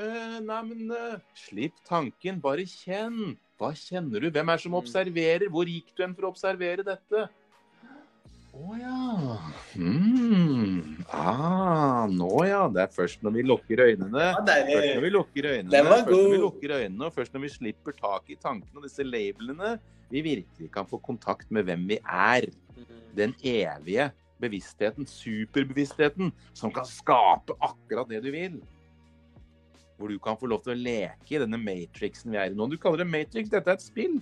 Uh, 0.00 0.38
nei, 0.44 0.60
men 0.66 0.92
uh, 0.92 1.16
Slipp 1.36 1.78
tanken. 1.88 2.40
Bare 2.42 2.64
kjenn. 2.68 3.36
Hva 3.60 3.74
kjenner 3.76 4.24
du? 4.24 4.30
Hvem 4.32 4.48
er 4.48 4.60
det 4.60 4.64
som 4.64 4.76
observerer? 4.78 5.48
Hvor 5.52 5.68
gikk 5.68 5.92
du 5.94 6.04
hen 6.04 6.16
for 6.16 6.28
å 6.28 6.32
observere 6.32 6.86
dette? 6.86 7.28
Å 8.50 8.76
ja. 8.76 9.36
Mm. 9.78 11.04
Ah, 11.14 12.06
nå 12.10 12.30
ja. 12.48 12.64
Det 12.72 12.82
er 12.82 12.94
først 12.94 13.22
når 13.22 13.36
vi 13.36 13.44
lukker 13.46 13.82
øynene. 13.86 14.24
Ja. 14.24 14.40
Først 14.42 14.96
når 14.96 15.04
vi 15.04 15.12
lukker 15.14 15.50
øynene, 15.52 15.70
Den 15.70 15.86
var 15.86 16.02
først 16.02 16.10
når 16.16 16.34
vi 16.34 16.40
lukker 16.44 16.74
øynene, 16.80 17.04
og 17.06 17.14
først 17.14 17.36
når 17.36 17.44
vi 17.44 17.52
slipper 17.54 17.96
tak 17.98 18.32
i 18.32 18.38
tankene 18.40 18.82
og 18.82 18.88
disse 18.88 19.06
labelene, 19.06 19.76
vi 20.10 20.24
virkelig 20.26 20.72
kan 20.74 20.88
få 20.90 20.98
kontakt 20.98 21.50
med 21.54 21.68
hvem 21.68 21.86
vi 21.92 22.00
er. 22.02 22.50
Den 23.14 23.34
evige 23.42 24.10
bevisstheten, 24.40 25.06
superbevisstheten, 25.06 26.32
som 26.56 26.72
kan 26.74 26.86
skape 26.88 27.54
akkurat 27.60 28.08
det 28.10 28.22
du 28.24 28.30
vil. 28.34 28.58
Hvor 29.98 30.08
du 30.08 30.18
kan 30.18 30.38
få 30.40 30.48
lov 30.48 30.64
til 30.64 30.74
å 30.74 30.80
leke 30.80 31.36
i 31.36 31.40
denne 31.42 31.60
matrixen 31.60 32.32
vi 32.32 32.40
er 32.40 32.50
i 32.50 32.56
nå. 32.56 32.66
Du 32.72 32.78
kaller 32.80 33.04
det 33.04 33.10
matrix, 33.12 33.50
dette 33.52 33.68
er 33.68 33.78
et 33.78 33.84
spill. 33.84 34.18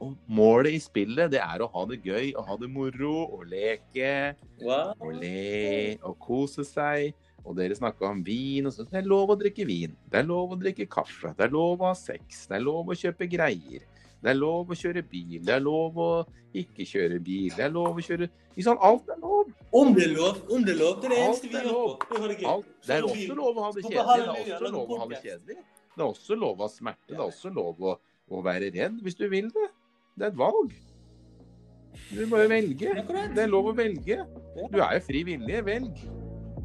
Og 0.00 0.16
målet 0.28 0.74
i 0.76 0.80
spillet, 0.82 1.30
det 1.32 1.40
er 1.40 1.62
å 1.64 1.70
ha 1.72 1.84
det 1.88 2.02
gøy, 2.04 2.34
å 2.36 2.42
ha 2.44 2.56
det 2.60 2.68
moro, 2.68 3.14
å 3.32 3.40
leke 3.48 4.34
Wow. 4.60 4.92
og 5.00 5.14
le 5.22 5.96
og 6.04 6.18
kose 6.20 6.64
seg. 6.68 7.14
Og 7.46 7.54
dere 7.56 7.76
snakka 7.78 8.10
om 8.10 8.22
vin. 8.26 8.66
og 8.66 8.72
sånt. 8.74 8.90
Det 8.90 8.98
er 8.98 9.06
lov 9.08 9.30
å 9.30 9.36
drikke 9.38 9.64
vin. 9.66 9.96
Det 10.10 10.18
er 10.18 10.26
lov 10.26 10.52
å 10.52 10.58
drikke 10.60 10.88
kaffe. 10.90 11.30
Det 11.36 11.46
er 11.46 11.52
lov 11.54 11.78
å 11.80 11.92
ha 11.92 11.94
sex. 11.94 12.46
Det 12.50 12.56
er 12.58 12.64
lov 12.64 12.86
å 12.90 12.96
kjøpe 12.98 13.28
greier. 13.30 13.84
Det 14.20 14.32
er 14.32 14.34
lov 14.34 14.66
å 14.72 14.74
kjøre 14.74 15.02
bil. 15.06 15.40
Det 15.44 15.54
er 15.54 15.60
lov 15.62 15.94
å 15.96 16.26
ikke 16.56 16.82
kjøre 16.88 17.20
bil. 17.22 17.52
Det 17.54 17.62
er 17.62 17.70
lov 17.70 17.94
å 18.00 18.02
kjøre 18.02 18.28
liksom. 18.56 18.80
Alt 18.82 19.08
er 19.14 19.20
lov. 19.22 19.52
Om 19.72 19.94
det 19.94 20.04
er 20.08 20.14
lov, 20.16 20.40
om 20.50 20.64
det 20.64 20.74
er 20.74 20.80
lov, 20.80 21.00
det 21.00 21.06
er 21.06 21.14
det 21.14 21.18
eneste 21.22 21.48
vi 21.48 21.56
er 21.60 21.68
gjør 21.68 21.96
på. 22.02 22.20
Det. 22.26 22.44
Alt. 22.50 22.66
Det 22.86 22.96
er 22.96 23.06
også 23.06 23.34
lov 23.38 23.56
å 23.56 23.62
ha 23.66 23.70
det 23.76 23.84
kjedelig. 23.86 23.96
Det 23.96 24.26
er 24.26 24.56
også 24.56 24.72
lov 24.72 24.90
å 24.90 24.98
ha 24.98 25.06
det 25.12 25.22
kjedelig. 25.22 25.56
Det 25.96 26.02
er 26.02 26.08
også 26.10 26.34
lov 26.40 26.58
å 26.58 26.66
ha 26.66 26.68
smerte. 26.72 27.08
Det 27.12 27.18
er 27.20 27.26
også 27.28 27.52
lov 27.54 27.80
å, 27.92 27.96
å 28.28 28.42
være 28.42 28.72
redd 28.74 28.98
hvis 29.04 29.14
du 29.20 29.28
vil 29.30 29.52
det. 29.54 29.68
Det 30.16 30.24
er 30.24 30.30
et 30.30 30.38
valg. 30.38 30.72
Du 32.10 32.26
må 32.26 32.38
jo 32.40 32.48
velge. 32.48 32.88
Det 33.34 33.42
er 33.42 33.50
lov 33.52 33.68
å 33.68 33.74
velge. 33.76 34.16
Du 34.72 34.78
er 34.80 34.94
jo 34.96 35.02
fri 35.04 35.20
vilje. 35.28 35.60
Velg. 35.66 36.00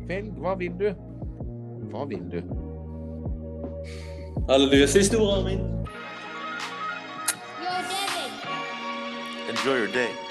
Velg. 0.07 0.31
Hva 0.39 0.55
vil 0.55 0.77
du? 0.79 0.87
Hva 1.91 2.05
vil 2.07 2.23
du? 2.31 2.39
Halleluja. 4.47 4.87
Siste 4.87 5.19
min. 5.19 5.67
Enjoy 9.51 9.77
your 9.83 9.91
day. 9.91 10.30